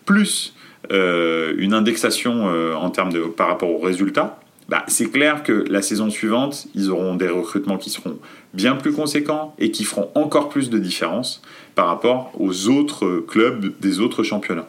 plus 0.07 0.55
une 0.90 1.73
indexation 1.73 2.44
en 2.77 2.90
termes 2.90 3.12
de, 3.12 3.20
par 3.20 3.49
rapport 3.49 3.70
aux 3.70 3.79
résultats, 3.79 4.38
bah, 4.68 4.85
c'est 4.88 5.11
clair 5.11 5.42
que 5.42 5.64
la 5.68 5.83
saison 5.83 6.11
suivante, 6.11 6.66
ils 6.74 6.90
auront 6.90 7.14
des 7.16 7.29
recrutements 7.29 7.77
qui 7.77 7.90
seront 7.90 8.18
bien 8.55 8.77
plus 8.77 8.92
conséquents 8.92 9.55
et 9.59 9.70
qui 9.70 9.85
feront 9.85 10.11
encore 10.14 10.48
plus 10.48 10.70
de 10.70 10.79
différence 10.79 11.42
par 11.74 11.87
rapport 11.87 12.33
aux 12.38 12.68
autres 12.68 13.24
clubs 13.27 13.72
des 13.81 14.00
autres 14.00 14.22
championnats. 14.22 14.68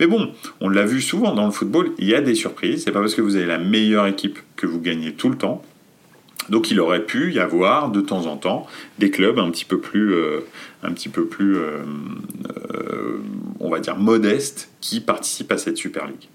Mais 0.00 0.06
bon, 0.06 0.32
on 0.60 0.68
l'a 0.68 0.84
vu 0.84 1.00
souvent 1.00 1.34
dans 1.34 1.46
le 1.46 1.52
football, 1.52 1.90
il 1.98 2.08
y 2.08 2.14
a 2.14 2.20
des 2.20 2.34
surprises. 2.34 2.84
C'est 2.84 2.92
pas 2.92 3.00
parce 3.00 3.14
que 3.14 3.22
vous 3.22 3.36
avez 3.36 3.46
la 3.46 3.58
meilleure 3.58 4.06
équipe 4.06 4.38
que 4.56 4.66
vous 4.66 4.80
gagnez 4.80 5.12
tout 5.12 5.28
le 5.28 5.36
temps. 5.36 5.62
Donc 6.48 6.70
il 6.70 6.80
aurait 6.80 7.04
pu 7.04 7.32
y 7.32 7.38
avoir 7.38 7.90
de 7.90 8.00
temps 8.00 8.26
en 8.26 8.36
temps 8.36 8.66
des 8.98 9.10
clubs 9.10 9.38
un 9.38 9.50
petit 9.50 9.64
peu 9.64 9.80
plus, 9.80 10.14
euh, 10.14 10.40
un 10.82 10.92
petit 10.92 11.08
peu 11.08 11.26
plus, 11.26 11.56
euh, 11.56 11.82
euh, 12.72 13.18
on 13.58 13.68
va 13.68 13.80
dire 13.80 13.96
modestes 13.96 14.70
qui 14.80 15.00
participent 15.00 15.52
à 15.52 15.58
cette 15.58 15.76
Super 15.76 16.06
League. 16.06 16.28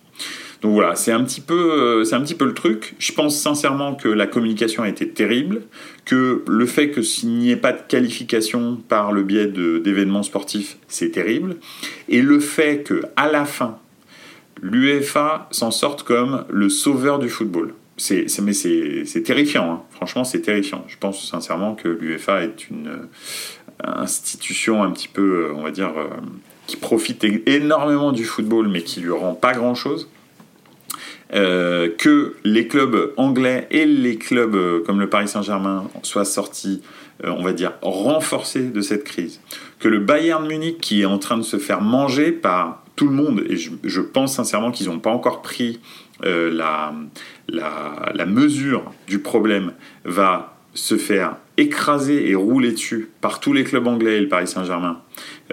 Donc 0.61 0.73
voilà, 0.73 0.95
c'est 0.95 1.11
un 1.11 1.23
petit 1.23 1.41
peu, 1.41 1.73
euh, 1.73 2.03
c'est 2.03 2.13
un 2.13 2.21
petit 2.21 2.35
peu 2.35 2.45
le 2.45 2.53
truc. 2.53 2.93
Je 2.99 3.11
pense 3.13 3.39
sincèrement 3.39 3.95
que 3.95 4.07
la 4.07 4.27
communication 4.27 4.83
a 4.83 4.89
été 4.89 5.09
terrible, 5.09 5.63
que 6.05 6.43
le 6.47 6.65
fait 6.67 6.91
que 6.91 7.01
s'il 7.01 7.29
n'y 7.29 7.49
ait 7.49 7.55
pas 7.55 7.73
de 7.73 7.81
qualification 7.87 8.77
par 8.87 9.11
le 9.11 9.23
biais 9.23 9.47
d'événements 9.47 10.21
sportifs, 10.21 10.77
c'est 10.87 11.09
terrible, 11.09 11.57
et 12.09 12.21
le 12.21 12.39
fait 12.39 12.83
que 12.83 13.01
à 13.15 13.31
la 13.31 13.45
fin, 13.45 13.79
l'UEFA 14.61 15.47
s'en 15.49 15.71
sorte 15.71 16.03
comme 16.03 16.45
le 16.49 16.69
sauveur 16.69 17.17
du 17.17 17.29
football. 17.29 17.73
C'est, 17.97 18.27
mais 18.41 18.53
c'est, 18.53 19.23
terrifiant, 19.23 19.71
hein. 19.71 19.81
franchement 19.91 20.23
c'est 20.23 20.41
terrifiant. 20.41 20.85
Je 20.87 20.97
pense 20.97 21.27
sincèrement 21.27 21.75
que 21.75 21.87
l'UEFA 21.87 22.43
est 22.43 22.69
une 22.69 22.87
euh, 22.87 23.09
institution 23.83 24.83
un 24.83 24.91
petit 24.91 25.07
peu, 25.07 25.45
euh, 25.49 25.53
on 25.55 25.63
va 25.63 25.71
dire, 25.71 25.93
qui 26.67 26.77
profite 26.77 27.25
énormément 27.47 28.11
du 28.11 28.25
football 28.25 28.67
mais 28.69 28.83
qui 28.83 29.01
lui 29.01 29.11
rend 29.11 29.33
pas 29.33 29.53
grand-chose. 29.53 30.07
Euh, 31.33 31.89
que 31.97 32.35
les 32.43 32.67
clubs 32.67 33.13
anglais 33.15 33.65
et 33.71 33.85
les 33.85 34.17
clubs 34.17 34.53
euh, 34.53 34.83
comme 34.85 34.99
le 34.99 35.07
Paris 35.09 35.29
Saint-Germain 35.29 35.89
soient 36.03 36.25
sortis, 36.25 36.81
euh, 37.23 37.29
on 37.29 37.41
va 37.41 37.53
dire, 37.53 37.73
renforcés 37.81 38.67
de 38.67 38.81
cette 38.81 39.05
crise. 39.05 39.39
Que 39.79 39.87
le 39.87 39.99
Bayern 39.99 40.45
Munich, 40.45 40.79
qui 40.81 41.03
est 41.03 41.05
en 41.05 41.19
train 41.19 41.37
de 41.37 41.43
se 41.43 41.57
faire 41.57 41.79
manger 41.79 42.33
par 42.33 42.83
tout 42.97 43.07
le 43.07 43.13
monde, 43.13 43.43
et 43.47 43.55
je, 43.55 44.01
pense 44.01 44.35
sincèrement 44.35 44.71
qu'ils 44.71 44.87
n'ont 44.87 44.99
pas 44.99 45.11
encore 45.11 45.41
pris 45.41 45.79
la, 46.23 46.93
la, 47.47 48.11
la 48.13 48.25
mesure 48.27 48.91
du 49.07 49.17
problème, 49.17 49.71
va 50.05 50.55
se 50.75 50.97
faire 50.97 51.37
écraser 51.61 52.29
et 52.29 52.35
rouler 52.35 52.71
dessus 52.71 53.09
par 53.21 53.39
tous 53.39 53.53
les 53.53 53.63
clubs 53.63 53.85
anglais 53.85 54.17
et 54.17 54.19
le 54.19 54.27
Paris 54.27 54.47
Saint-Germain 54.47 55.01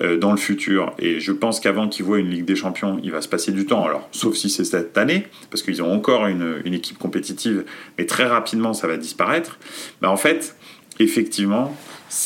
euh, 0.00 0.16
dans 0.16 0.30
le 0.30 0.38
futur. 0.38 0.94
Et 0.98 1.20
je 1.20 1.32
pense 1.32 1.60
qu'avant 1.60 1.88
qu'ils 1.88 2.04
voient 2.04 2.18
une 2.18 2.30
Ligue 2.30 2.46
des 2.46 2.56
Champions, 2.56 2.98
il 3.04 3.10
va 3.10 3.20
se 3.20 3.28
passer 3.28 3.52
du 3.52 3.66
temps. 3.66 3.84
Alors, 3.84 4.08
sauf 4.10 4.34
si 4.34 4.48
c'est 4.48 4.64
cette 4.64 4.96
année, 4.96 5.26
parce 5.50 5.62
qu'ils 5.62 5.82
ont 5.82 5.92
encore 5.92 6.26
une, 6.26 6.62
équipe 6.64 6.98
compétitive, 6.98 7.64
mais 7.98 8.06
très 8.06 8.24
rapidement 8.24 8.72
ça 8.72 8.86
va 8.86 8.96
disparaître. 8.96 9.58
Bah, 10.00 10.10
en 10.10 10.16
fait, 10.16 10.56
effectivement, 10.98 11.76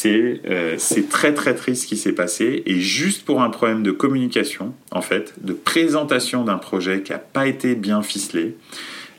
euh, 0.05 0.75
c'est 0.79 1.09
très 1.09 1.35
très 1.35 1.55
triste 1.55 1.83
ce 1.83 1.87
qui 1.88 1.97
s'est 1.97 2.12
passé. 2.12 2.62
Et 2.66 2.79
juste 2.79 3.25
pour 3.25 3.42
un 3.42 3.51
problème 3.51 3.83
de 3.83 3.90
communication, 3.90 4.75
en 4.92 5.03
fait, 5.03 5.35
de 5.40 5.53
présentation 5.53 6.45
d'un 6.45 6.59
projet 6.59 7.03
qui 7.03 7.12
n'a 7.12 7.18
pas 7.18 7.49
été 7.49 7.75
bien 7.75 8.03
ficelé, 8.03 8.57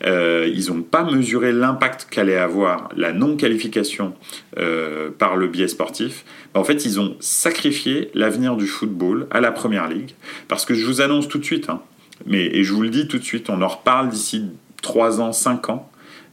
euh, 0.06 0.50
ils 0.54 0.68
n'ont 0.72 0.82
pas 0.82 1.04
mesuré 1.04 1.52
l'impact 1.52 2.08
qu'allait 2.10 2.38
avoir 2.38 2.90
la 2.96 3.14
non-qualification 3.14 4.14
euh, 4.58 5.10
par 5.18 5.38
le 5.38 5.48
biais 5.48 5.68
sportif. 5.68 6.26
En 6.54 6.64
fait, 6.64 6.86
ils 6.86 7.00
ont 7.00 7.16
sacrifié 7.20 8.12
l'avenir 8.14 8.56
du 8.56 8.68
football 8.68 9.28
à 9.32 9.40
la 9.40 9.52
Première 9.52 9.88
Ligue. 9.88 10.12
Parce 10.48 10.66
que 10.66 10.74
je 10.74 10.86
vous 10.86 11.02
annonce 11.02 11.28
tout 11.28 11.38
de 11.38 11.46
suite, 11.46 11.70
hein, 11.70 11.82
mais, 12.26 12.46
et 12.46 12.64
je 12.64 12.74
vous 12.74 12.82
le 12.82 12.90
dis 12.90 13.08
tout 13.08 13.18
de 13.18 13.24
suite, 13.24 13.50
on 13.50 13.62
en 13.62 13.68
reparle 13.68 14.10
d'ici 14.10 14.46
3 14.82 15.22
ans, 15.22 15.32
5 15.32 15.70
ans. 15.70 15.90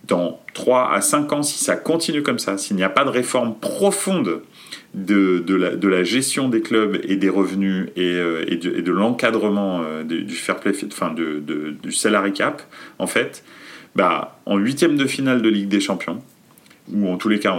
Dans 0.09 0.41
3 0.55 0.93
à 0.93 1.01
5 1.01 1.33
ans, 1.33 1.43
si 1.43 1.63
ça 1.63 1.77
continue 1.77 2.23
comme 2.23 2.39
ça, 2.39 2.59
s'il 2.59 2.75
n'y 2.77 2.83
a 2.83 2.89
pas 2.89 3.05
de 3.05 3.11
réforme 3.11 3.55
profonde 3.55 4.41
de, 4.95 5.39
de, 5.39 5.55
la, 5.55 5.77
de, 5.77 5.89
la, 5.89 6.03
gestion 6.03 6.49
des 6.49 6.63
clubs 6.63 6.99
et 7.05 7.17
des 7.17 7.29
revenus 7.29 7.89
et, 7.97 8.15
euh, 8.15 8.45
et 8.49 8.57
de, 8.57 8.81
de 8.81 8.93
l'encadrement 8.93 9.83
du 10.03 10.35
fair 10.35 10.59
play, 10.59 10.73
enfin 10.87 11.15
du 11.15 11.93
salary 11.93 12.33
cap, 12.33 12.63
en 12.99 13.07
fait, 13.07 13.45
bah, 13.97 14.41
en 14.47 14.57
huitième 14.57 14.97
de 14.97 15.07
finale 15.07 15.43
de 15.43 15.49
Ligue 15.49 15.69
des 15.69 15.81
Champions, 15.81 16.23
ou 16.93 17.09
en 17.09 17.17
tous 17.17 17.29
les 17.29 17.39
cas 17.39 17.57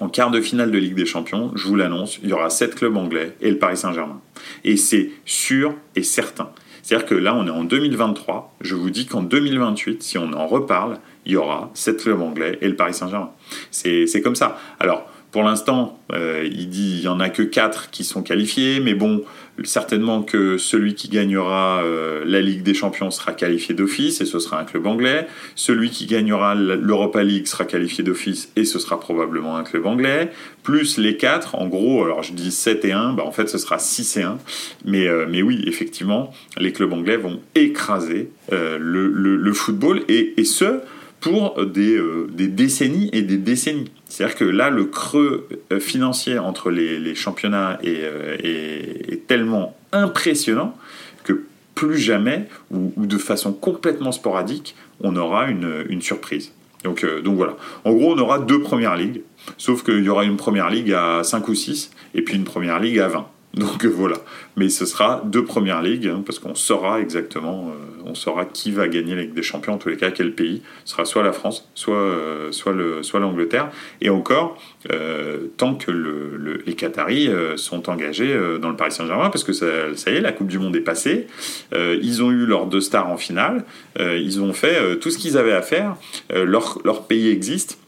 en, 0.00 0.08
quart 0.08 0.30
de 0.30 0.40
finale 0.40 0.70
de 0.70 0.78
Ligue 0.78 0.94
des 0.94 1.06
Champions, 1.06 1.52
je 1.54 1.66
vous 1.66 1.76
l'annonce, 1.76 2.18
il 2.22 2.28
y 2.28 2.32
aura 2.32 2.50
sept 2.50 2.74
clubs 2.74 2.96
anglais 2.96 3.36
et 3.40 3.50
le 3.50 3.58
Paris 3.58 3.76
Saint-Germain. 3.76 4.20
Et 4.64 4.76
c'est 4.76 5.10
sûr 5.24 5.74
et 5.96 6.02
certain. 6.02 6.50
C'est-à-dire 6.82 7.06
que 7.06 7.14
là, 7.14 7.34
on 7.34 7.46
est 7.46 7.50
en 7.50 7.64
2023. 7.64 8.54
Je 8.60 8.74
vous 8.74 8.90
dis 8.90 9.06
qu'en 9.06 9.22
2028, 9.22 10.02
si 10.02 10.18
on 10.18 10.32
en 10.32 10.46
reparle, 10.46 10.98
il 11.26 11.32
y 11.32 11.36
aura 11.36 11.70
sept 11.74 12.02
clubs 12.02 12.20
anglais 12.20 12.58
et 12.60 12.68
le 12.68 12.76
Paris 12.76 12.94
Saint-Germain. 12.94 13.30
C'est 13.70 14.22
comme 14.22 14.36
ça. 14.36 14.58
Alors, 14.78 15.10
pour 15.30 15.42
l'instant, 15.42 15.98
il 16.12 16.68
dit 16.68 16.98
il 16.98 17.02
y 17.02 17.08
en 17.08 17.20
a 17.20 17.28
que 17.28 17.42
4 17.42 17.90
qui 17.90 18.04
sont 18.04 18.22
qualifiés, 18.22 18.80
mais 18.80 18.94
bon, 18.94 19.24
certainement 19.64 20.22
que 20.22 20.58
celui 20.58 20.94
qui 20.94 21.08
gagnera 21.08 21.82
euh, 21.82 22.22
la 22.26 22.40
Ligue 22.40 22.62
des 22.62 22.74
Champions 22.74 23.10
sera 23.10 23.32
qualifié 23.32 23.74
d'office 23.74 24.20
et 24.20 24.24
ce 24.24 24.38
sera 24.38 24.60
un 24.60 24.64
club 24.64 24.86
anglais. 24.86 25.26
Celui 25.54 25.90
qui 25.90 26.06
gagnera 26.06 26.54
l'Europa 26.54 27.22
League 27.22 27.46
sera 27.46 27.64
qualifié 27.64 28.02
d'office 28.02 28.50
et 28.56 28.64
ce 28.64 28.78
sera 28.78 28.98
probablement 28.98 29.56
un 29.56 29.64
club 29.64 29.86
anglais. 29.86 30.30
Plus 30.62 30.98
les 30.98 31.16
quatre, 31.16 31.54
en 31.56 31.66
gros, 31.68 32.04
alors 32.04 32.22
je 32.22 32.32
dis 32.32 32.50
7 32.50 32.84
et 32.84 32.92
1, 32.92 33.14
bah 33.14 33.24
en 33.24 33.32
fait 33.32 33.48
ce 33.48 33.58
sera 33.58 33.78
6 33.78 34.16
et 34.16 34.22
1. 34.22 34.38
Mais, 34.84 35.06
euh, 35.06 35.26
mais 35.28 35.42
oui, 35.42 35.62
effectivement, 35.66 36.32
les 36.56 36.72
clubs 36.72 36.92
anglais 36.92 37.16
vont 37.16 37.40
écraser 37.54 38.30
euh, 38.52 38.78
le, 38.80 39.08
le, 39.08 39.52
football 39.52 40.02
et, 40.08 40.34
et 40.36 40.44
ce, 40.44 40.80
pour 41.20 41.64
des, 41.66 42.00
des 42.30 42.48
décennies 42.48 43.10
et 43.12 43.22
des 43.22 43.36
décennies. 43.36 43.90
C'est-à-dire 44.10 44.36
que 44.36 44.44
là, 44.44 44.70
le 44.70 44.86
creux 44.86 45.48
euh, 45.72 45.78
financier 45.78 46.36
entre 46.38 46.70
les, 46.70 47.14
championnats 47.14 47.78
euh, 47.84 48.36
est, 48.42 49.26
tellement 49.28 49.76
impressionnant 49.92 50.76
que 51.22 51.44
plus 51.76 51.96
jamais, 51.96 52.48
ou, 52.72 52.92
de 52.96 53.18
façon 53.18 53.52
complètement 53.52 54.10
sporadique, 54.10 54.74
on 55.00 55.14
aura 55.14 55.48
une, 55.48 56.02
surprise. 56.02 56.52
Donc, 56.82 57.04
euh, 57.04 57.22
donc 57.22 57.36
voilà. 57.36 57.56
En 57.84 57.92
gros, 57.92 58.14
on 58.14 58.18
aura 58.18 58.40
deux 58.40 58.60
premières 58.60 58.96
ligues, 58.96 59.22
sauf 59.58 59.84
qu'il 59.84 60.02
y 60.02 60.08
aura 60.08 60.24
une 60.24 60.36
première 60.36 60.70
ligue 60.70 60.92
à 60.92 61.22
5 61.22 61.46
ou 61.46 61.54
6, 61.54 61.92
et 62.14 62.22
puis 62.22 62.34
une 62.34 62.44
première 62.44 62.80
ligue 62.80 62.98
à 62.98 63.06
20. 63.06 63.28
Donc 63.54 63.84
voilà. 63.84 64.16
Mais 64.56 64.68
ce 64.68 64.86
sera 64.86 65.22
deux 65.24 65.44
premières 65.44 65.82
ligues, 65.82 66.06
hein, 66.06 66.22
parce 66.24 66.38
qu'on 66.38 66.54
saura 66.54 67.00
exactement, 67.00 67.70
euh, 67.70 68.02
on 68.04 68.14
saura 68.14 68.44
qui 68.44 68.70
va 68.70 68.86
gagner 68.86 69.16
la 69.16 69.22
Ligue 69.22 69.34
des 69.34 69.42
Champions, 69.42 69.74
en 69.74 69.78
tous 69.78 69.88
les 69.88 69.96
cas, 69.96 70.12
quel 70.12 70.34
pays. 70.34 70.62
Ce 70.84 70.92
sera 70.92 71.04
soit 71.04 71.24
la 71.24 71.32
France, 71.32 71.68
soit, 71.74 71.96
euh, 71.96 72.52
soit, 72.52 72.72
le, 72.72 73.02
soit 73.02 73.18
l'Angleterre. 73.18 73.70
Et 74.00 74.08
encore, 74.08 74.56
euh, 74.92 75.48
tant 75.56 75.74
que 75.74 75.90
le, 75.90 76.62
les 76.64 76.74
Qataris 76.74 77.28
sont 77.56 77.90
engagés 77.90 78.38
dans 78.60 78.70
le 78.70 78.76
Paris 78.76 78.92
Saint-Germain, 78.92 79.30
parce 79.30 79.44
que 79.44 79.52
ça, 79.52 79.66
ça, 79.96 80.10
y 80.12 80.16
est, 80.16 80.20
la 80.20 80.32
Coupe 80.32 80.48
du 80.48 80.58
Monde 80.58 80.76
est 80.76 80.80
passée. 80.80 81.26
ils 81.72 82.22
ont 82.22 82.30
eu 82.30 82.46
leurs 82.46 82.66
deux 82.66 82.80
stars 82.80 83.08
en 83.08 83.16
finale. 83.16 83.64
ils 83.98 84.40
ont 84.40 84.52
fait 84.52 84.98
tout 84.98 85.10
ce 85.10 85.18
qu'ils 85.18 85.36
avaient 85.36 85.52
à 85.52 85.62
faire. 85.62 85.96
leur, 86.32 86.78
leur 86.84 87.06
pays 87.06 87.28
existe. 87.30 87.78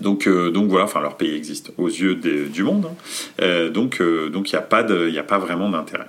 Donc, 0.00 0.26
euh, 0.26 0.50
donc 0.50 0.68
voilà, 0.68 0.84
enfin 0.84 1.00
leur 1.00 1.16
pays 1.16 1.34
existe 1.34 1.72
aux 1.78 1.88
yeux 1.88 2.14
du 2.14 2.62
monde, 2.62 2.86
hein. 2.86 2.94
euh, 3.42 3.70
donc 3.70 4.00
euh, 4.00 4.28
donc 4.30 4.50
il 4.50 4.54
n'y 4.54 4.58
a 4.58 4.62
pas 4.62 4.80
a 4.80 5.22
pas 5.22 5.38
vraiment 5.38 5.68
d'intérêt. 5.68 6.06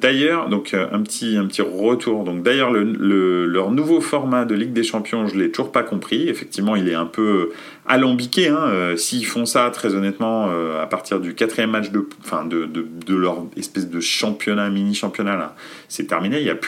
d'ailleurs, 0.00 0.48
donc 0.48 0.74
un 0.74 1.00
petit 1.02 1.36
un 1.36 1.46
petit 1.46 1.62
retour. 1.62 2.24
Donc 2.24 2.42
d'ailleurs 2.42 2.70
le, 2.70 3.44
leur 3.44 3.70
nouveau 3.70 4.00
format 4.00 4.44
de 4.46 4.54
Ligue 4.54 4.72
des 4.72 4.82
Champions, 4.82 5.26
je 5.26 5.36
l'ai 5.36 5.50
toujours 5.50 5.72
pas 5.72 5.82
compris. 5.82 6.28
Effectivement, 6.28 6.76
il 6.76 6.88
est 6.88 6.94
un 6.94 7.06
peu 7.06 7.50
alambiqué. 7.86 8.48
Hein. 8.48 8.96
S'ils 8.96 9.26
font 9.26 9.44
ça, 9.44 9.70
très 9.70 9.94
honnêtement, 9.94 10.48
à 10.80 10.86
partir 10.86 11.20
du 11.20 11.34
quatrième 11.34 11.70
match 11.70 11.90
de, 11.90 12.06
de, 12.48 12.66
de, 13.06 13.14
leur 13.14 13.44
espèce 13.58 13.90
de 13.90 14.00
championnat 14.00 14.70
mini 14.70 14.94
championnat 14.94 15.54
c'est 15.88 16.06
terminé. 16.06 16.38
Il 16.38 16.44
n'y 16.44 16.50
a 16.50 16.58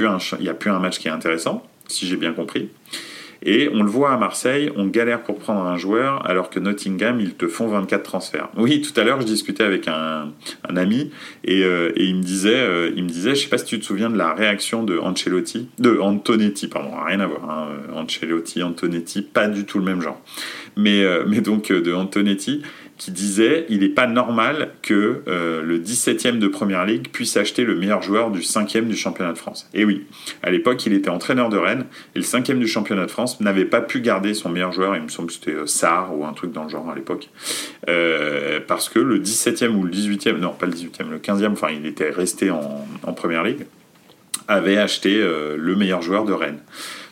il 0.40 0.48
a 0.48 0.55
plus 0.55 0.70
un 0.70 0.79
match 0.79 0.98
qui 0.98 1.09
est 1.09 1.12
intéressant, 1.12 1.66
si 1.88 2.07
j'ai 2.07 2.16
bien 2.16 2.35
compris. 2.35 2.68
Et 3.44 3.68
on 3.72 3.83
le 3.83 3.90
voit 3.90 4.12
à 4.12 4.16
Marseille, 4.16 4.70
on 4.76 4.87
galère 4.87 5.22
pour 5.22 5.38
prendre 5.38 5.61
un 5.61 5.76
joueur 5.76 6.26
alors 6.26 6.48
que 6.48 6.59
Nottingham, 6.59 7.20
ils 7.20 7.35
te 7.35 7.46
font 7.46 7.68
24 7.68 8.02
transferts. 8.02 8.48
Oui, 8.57 8.80
tout 8.80 8.98
à 8.98 9.04
l'heure, 9.04 9.20
je 9.20 9.26
discutais 9.26 9.62
avec 9.62 9.87
un, 9.88 10.33
ami 10.74 11.11
et, 11.44 11.62
euh, 11.62 11.92
et, 11.94 12.04
il 12.04 12.16
me 12.16 12.22
disait, 12.22 12.54
euh, 12.54 12.90
il 12.96 13.04
me 13.04 13.09
disait, 13.09 13.35
je 13.35 13.42
sais 13.42 13.48
pas 13.48 13.59
si 13.59 13.66
tu 13.66 13.78
te 13.78 13.85
souviens 13.85 14.11
de 14.11 14.16
la 14.16 14.33
réaction 14.33 14.83
de 14.83 14.98
Ancelotti, 14.98 15.68
de 15.78 15.98
Antonetti, 15.98 16.68
pardon, 16.68 16.92
rien 17.04 17.20
à 17.20 17.26
voir. 17.26 17.50
Hein, 17.50 17.68
Ancelotti, 17.94 18.62
Antonetti, 18.62 19.22
pas 19.22 19.48
du 19.48 19.64
tout 19.64 19.78
le 19.78 19.85
même 19.85 20.00
genre. 20.00 20.20
Mais, 20.76 21.04
euh, 21.04 21.24
mais 21.26 21.40
donc 21.40 21.70
de 21.70 21.92
Antonetti 21.92 22.62
qui 22.96 23.11
disait 23.11 23.66
il 23.68 23.80
n'est 23.80 23.88
pas 23.88 24.07
normal 24.07 24.70
que 24.83 25.22
euh, 25.26 25.62
le 25.62 25.78
17e 25.78 26.38
de 26.38 26.48
Première 26.48 26.85
Ligue 26.85 27.09
puisse 27.09 27.37
acheter 27.37 27.64
le 27.64 27.74
meilleur 27.74 28.02
joueur 28.02 28.30
du 28.30 28.40
5e 28.40 28.87
du 28.87 28.96
championnat 28.96 29.33
de 29.33 29.38
France. 29.38 29.68
Et 29.74 29.85
oui, 29.85 30.07
à 30.42 30.50
l'époque, 30.50 30.85
il 30.87 30.92
était 30.92 31.11
entraîneur 31.11 31.48
de 31.48 31.57
Rennes 31.57 31.87
et 32.14 32.18
le 32.18 32.24
5e 32.24 32.59
du 32.59 32.68
championnat 32.68 33.07
de 33.07 33.11
France 33.11 33.40
n'avait 33.40 33.64
pas 33.64 33.80
pu 33.80 34.00
garder 34.00 34.35
son 34.35 34.48
meilleur 34.48 34.72
joueur, 34.72 34.96
il 34.96 35.02
me 35.02 35.09
semble 35.09 35.28
que 35.28 35.35
c'était 35.35 35.52
euh, 35.52 35.66
Sarr 35.66 36.16
ou 36.16 36.24
un 36.24 36.33
truc 36.33 36.52
dans 36.52 36.64
le 36.64 36.68
genre 36.68 36.88
à 36.88 36.94
l'époque, 36.94 37.28
euh, 37.88 38.61
parce 38.66 38.88
que 38.88 38.98
le 38.98 39.18
17e 39.18 39.74
ou 39.74 39.85
le 39.85 39.90
18e, 39.90 40.38
non 40.38 40.52
pas 40.52 40.66
le 40.66 40.72
18e, 40.72 41.11
le 41.11 41.18
15e, 41.18 41.52
enfin 41.52 41.68
il 41.70 41.87
était 41.87 42.11
resté 42.11 42.50
en, 42.50 42.87
Première 43.14 43.44
Ligue, 43.44 43.66
avait 44.48 44.76
acheté 44.76 45.18
le 45.20 45.76
meilleur 45.76 46.02
joueur 46.02 46.24
de 46.24 46.33
Rennes. 46.33 46.59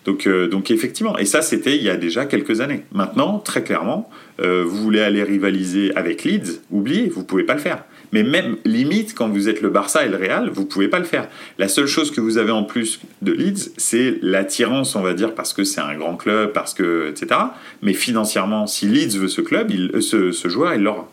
Donc, 0.04 0.28
donc 0.28 0.70
effectivement, 0.70 1.16
et 1.16 1.24
ça 1.24 1.42
c'était 1.42 1.76
il 1.76 1.82
y 1.82 1.88
a 1.88 1.96
déjà 1.96 2.26
quelques 2.26 2.60
années. 2.60 2.82
Maintenant, 2.92 3.38
très 3.38 3.62
clairement, 3.62 4.10
euh, 4.40 4.64
vous 4.66 4.76
voulez 4.76 5.00
aller 5.00 5.22
rivaliser 5.22 5.94
avec 5.94 6.24
Leeds, 6.24 6.60
oubliez, 6.70 7.08
vous 7.08 7.24
pouvez 7.24 7.44
pas 7.44 7.54
le 7.54 7.60
faire. 7.60 7.84
Mais 8.12 8.22
même 8.22 8.56
limite, 8.64 9.14
quand 9.14 9.28
vous 9.28 9.48
êtes 9.48 9.62
le 9.62 9.70
Barça 9.70 10.04
et 10.04 10.08
le 10.08 10.16
Real, 10.16 10.50
vous 10.50 10.66
pouvez 10.66 10.88
pas 10.88 10.98
le 10.98 11.04
faire. 11.04 11.28
La 11.58 11.68
seule 11.68 11.86
chose 11.86 12.10
que 12.10 12.20
vous 12.20 12.38
avez 12.38 12.50
en 12.50 12.64
plus 12.64 13.00
de 13.22 13.32
Leeds, 13.32 13.72
c'est 13.76 14.18
l'attirance, 14.20 14.94
on 14.96 15.00
va 15.00 15.14
dire, 15.14 15.34
parce 15.34 15.54
que 15.54 15.64
c'est 15.64 15.80
un 15.80 15.96
grand 15.96 16.16
club, 16.16 16.52
parce 16.52 16.74
que 16.74 17.08
etc. 17.08 17.40
Mais 17.80 17.94
financièrement, 17.94 18.66
si 18.66 18.86
Leeds 18.86 19.18
veut 19.18 19.28
ce 19.28 19.40
club, 19.40 19.70
il, 19.70 19.90
euh, 19.94 20.00
ce, 20.00 20.48
joueur, 20.48 20.74
il 20.74 20.82
l'aura. 20.82 21.10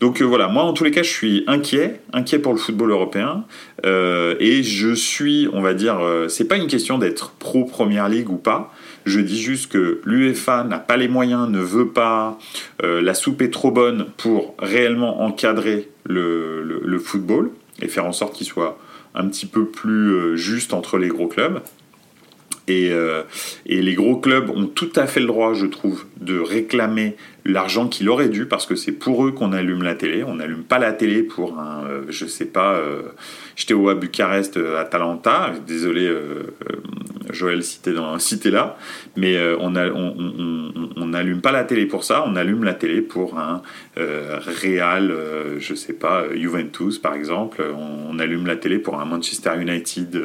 Donc 0.00 0.20
euh, 0.20 0.24
voilà, 0.24 0.48
moi 0.48 0.64
en 0.64 0.72
tous 0.72 0.84
les 0.84 0.90
cas, 0.90 1.02
je 1.02 1.10
suis 1.10 1.44
inquiet, 1.46 2.00
inquiet 2.12 2.38
pour 2.38 2.52
le 2.52 2.58
football 2.58 2.90
européen, 2.90 3.44
et 3.84 4.62
je 4.62 4.94
suis, 4.94 5.48
on 5.52 5.60
va 5.60 5.74
dire, 5.74 6.00
c'est 6.28 6.48
pas 6.48 6.56
une 6.56 6.68
question 6.68 6.96
d'être 6.96 7.32
pro 7.32 7.64
Première 7.64 8.08
Ligue 8.08 8.30
ou 8.30 8.36
pas. 8.36 8.72
Je 9.04 9.20
dis 9.20 9.40
juste 9.40 9.70
que 9.70 10.00
l'UEFA 10.04 10.64
n'a 10.64 10.78
pas 10.78 10.96
les 10.96 11.08
moyens, 11.08 11.48
ne 11.50 11.60
veut 11.60 11.88
pas, 11.88 12.38
euh, 12.82 13.02
la 13.02 13.12
soupe 13.14 13.42
est 13.42 13.50
trop 13.50 13.70
bonne 13.70 14.06
pour 14.16 14.54
réellement 14.58 15.22
encadrer 15.22 15.90
le, 16.04 16.98
football 16.98 17.50
et 17.82 17.88
faire 17.88 18.06
en 18.06 18.12
sorte 18.12 18.34
qu'il 18.34 18.46
soit 18.46 18.78
un 19.14 19.28
petit 19.28 19.46
peu 19.46 19.66
plus 19.66 20.14
euh, 20.14 20.36
juste 20.36 20.72
entre 20.72 20.96
les 20.96 21.08
gros 21.08 21.26
clubs. 21.28 21.60
Et, 22.66 22.90
euh, 22.90 23.22
et, 23.66 23.82
les 23.82 23.94
gros 23.94 24.16
clubs 24.16 24.50
ont 24.50 24.66
tout 24.66 24.92
à 24.96 25.06
fait 25.06 25.20
le 25.20 25.26
droit, 25.26 25.52
je 25.54 25.66
trouve, 25.66 26.04
de 26.20 26.38
réclamer 26.38 27.16
l'argent 27.44 27.88
qu'il 27.88 28.08
aurait 28.08 28.30
dû, 28.30 28.46
parce 28.46 28.64
que 28.64 28.74
c'est 28.74 28.92
pour 28.92 29.26
eux 29.26 29.32
qu'on 29.32 29.52
allume 29.52 29.82
la 29.82 29.94
télé. 29.94 30.24
On 30.24 30.36
n'allume 30.36 30.62
pas 30.62 30.78
la 30.78 30.92
télé 30.92 31.22
pour 31.22 31.58
un, 31.58 31.84
je 32.08 32.24
sais 32.24 32.46
pas, 32.46 32.80
j'étais 33.54 33.74
au 33.74 33.90
à 33.90 33.94
Bucarest, 33.94 34.58
Atalanta, 34.78 35.52
désolé 35.66 36.10
Joël 37.30 37.62
cité, 37.62 37.92
dans, 37.92 38.16
là, 38.50 38.76
mais 39.16 39.36
euh, 39.36 39.56
on 39.58 41.06
n'allume 41.06 41.40
pas 41.40 41.52
la 41.52 41.64
télé 41.64 41.86
pour 41.86 42.04
ça, 42.04 42.24
on 42.26 42.36
allume 42.36 42.64
la 42.64 42.74
télé 42.74 43.00
pour 43.00 43.38
un 43.38 43.62
euh, 43.98 44.38
Real, 44.62 45.10
euh, 45.10 45.58
je 45.60 45.74
sais 45.74 45.92
pas, 45.92 46.24
Juventus 46.34 46.98
par 46.98 47.14
exemple, 47.14 47.62
on, 47.76 48.18
allume 48.18 48.46
la 48.46 48.56
télé 48.56 48.78
pour 48.78 49.00
un 49.00 49.04
Manchester 49.04 49.50
United 49.60 50.22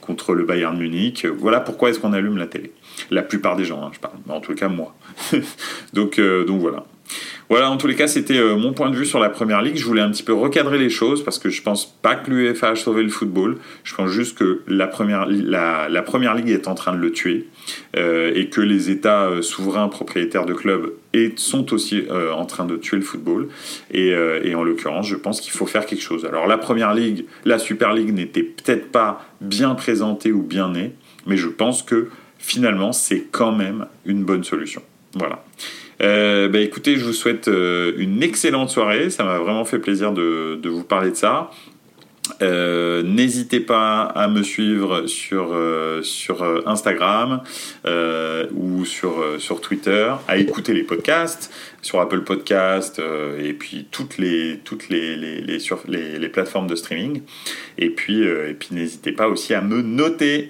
contre 0.00 0.34
le 0.34 0.44
Bayern 0.44 0.78
Munich. 0.78 1.26
Voilà 1.26 1.58
pourquoi 1.58 1.90
est-ce 1.90 1.98
qu'on 1.98 2.12
allume 2.12 2.36
la 2.36 2.46
télé. 2.46 2.72
La 3.10 3.22
plupart 3.22 3.56
des 3.56 3.64
gens, 3.64 3.82
hein, 3.82 3.90
je 3.92 3.98
parle, 3.98 4.14
en 4.28 4.40
tout 4.40 4.54
cas 4.54 4.68
moi. 4.68 4.94
donc, 5.92 6.20
donc 6.20 6.60
voilà. 6.60 6.86
Voilà, 7.48 7.70
en 7.70 7.78
tous 7.78 7.86
les 7.86 7.94
cas, 7.94 8.06
c'était 8.06 8.36
euh, 8.36 8.56
mon 8.56 8.74
point 8.74 8.90
de 8.90 8.96
vue 8.96 9.06
sur 9.06 9.18
la 9.18 9.30
première 9.30 9.62
ligue. 9.62 9.76
Je 9.76 9.84
voulais 9.84 10.02
un 10.02 10.10
petit 10.10 10.22
peu 10.22 10.34
recadrer 10.34 10.78
les 10.78 10.90
choses 10.90 11.24
parce 11.24 11.38
que 11.38 11.48
je 11.48 11.62
pense 11.62 11.86
pas 11.86 12.14
que 12.14 12.30
l'UEFA 12.30 12.70
a 12.70 12.76
sauvé 12.76 13.02
le 13.02 13.08
football. 13.08 13.56
Je 13.84 13.94
pense 13.94 14.10
juste 14.10 14.36
que 14.36 14.60
la 14.66 14.86
première, 14.86 15.26
la, 15.26 16.02
première 16.02 16.34
ligue 16.34 16.50
est 16.50 16.68
en 16.68 16.74
train 16.74 16.92
de 16.92 16.98
le 17.00 17.10
tuer 17.10 17.46
euh, 17.96 18.32
et 18.34 18.48
que 18.48 18.60
les 18.60 18.90
États 18.90 19.28
euh, 19.28 19.40
souverains 19.40 19.88
propriétaires 19.88 20.44
de 20.44 20.52
clubs 20.52 20.92
sont 21.36 21.72
aussi 21.72 22.04
en 22.32 22.44
train 22.46 22.64
de 22.64 22.76
tuer 22.76 22.96
le 22.96 23.02
football. 23.02 23.48
Et, 23.90 24.10
et 24.10 24.54
en 24.54 24.62
l'occurrence, 24.62 25.08
je 25.08 25.16
pense 25.16 25.40
qu'il 25.40 25.50
faut 25.50 25.66
faire 25.66 25.84
quelque 25.84 26.02
chose. 26.02 26.24
Alors, 26.24 26.46
la 26.46 26.58
première 26.58 26.94
ligue, 26.94 27.24
la 27.44 27.58
Super 27.58 27.92
League 27.92 28.14
n'était 28.14 28.44
peut-être 28.44 28.92
pas 28.92 29.26
bien 29.40 29.74
présentée 29.74 30.30
ou 30.30 30.42
bien 30.42 30.70
née, 30.70 30.92
mais 31.26 31.36
je 31.36 31.48
pense 31.48 31.82
que 31.82 32.08
finalement, 32.38 32.92
c'est 32.92 33.26
quand 33.32 33.50
même 33.50 33.86
une 34.06 34.22
bonne 34.22 34.44
solution. 34.44 34.80
Voilà. 35.14 35.44
Euh, 36.00 36.48
bah, 36.48 36.60
écoutez, 36.60 36.96
je 36.96 37.04
vous 37.04 37.12
souhaite 37.12 37.48
euh, 37.48 37.92
une 37.96 38.22
excellente 38.22 38.70
soirée. 38.70 39.10
Ça 39.10 39.24
m'a 39.24 39.38
vraiment 39.38 39.64
fait 39.64 39.78
plaisir 39.78 40.12
de, 40.12 40.60
vous 40.64 40.84
parler 40.84 41.10
de 41.10 41.16
ça. 41.16 41.50
Euh, 42.42 43.02
n'hésitez 43.02 43.60
pas 43.60 44.02
à 44.02 44.28
me 44.28 44.42
suivre 44.42 45.06
sur, 45.06 45.54
Instagram 46.66 47.42
ou 48.54 48.84
sur 48.84 49.60
Twitter, 49.60 50.12
à 50.28 50.36
écouter 50.36 50.74
les 50.74 50.84
podcasts 50.84 51.52
sur 51.82 52.00
Apple 52.00 52.22
Podcast 52.22 53.00
et 53.40 53.52
puis 53.52 53.86
toutes 53.90 54.18
les, 54.18 54.58
toutes 54.64 54.88
les, 54.88 55.16
les, 55.16 55.40
les, 55.40 55.58
sur 55.58 55.80
les, 55.86 56.18
les 56.18 56.28
plateformes 56.28 56.66
de 56.66 56.74
streaming. 56.74 57.22
Et 57.78 57.90
puis, 57.90 58.22
et 58.22 58.54
puis 58.58 58.70
n'hésitez 58.72 59.12
pas 59.12 59.28
aussi 59.28 59.54
à 59.54 59.60
me 59.60 59.82
noter 59.82 60.48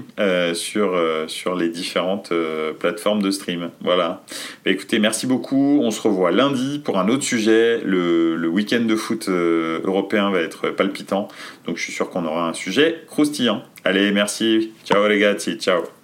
sur, 0.55 0.99
sur 1.27 1.55
les 1.55 1.69
différentes 1.69 2.33
plateformes 2.79 3.23
de 3.23 3.31
stream. 3.31 3.71
Voilà. 3.81 4.25
Bah, 4.65 4.71
écoutez, 4.71 4.99
merci 4.99 5.27
beaucoup. 5.27 5.81
On 5.83 5.91
se 5.91 6.01
revoit 6.01 6.31
lundi 6.31 6.81
pour 6.83 6.99
un 6.99 7.09
autre 7.09 7.25
sujet. 7.25 7.81
Le, 7.85 8.37
le 8.37 8.49
week-end 8.49 8.81
de 8.81 8.97
foot 8.97 9.29
européen 9.29 10.31
va 10.31 10.41
être 10.41 10.71
palpitant. 10.71 11.29
Donc 11.67 11.77
je 11.77 11.83
suis 11.83 11.93
sûr 11.93 12.11
qu'on 12.11 12.25
aura 12.25 12.49
un 12.49 12.55
sujet 12.55 13.03
croustillant. 13.07 13.63
Allez, 13.85 14.11
merci. 14.13 14.73
Ciao 14.85 15.07
les 15.07 15.19
gars, 15.19 15.35
ciao. 15.35 15.98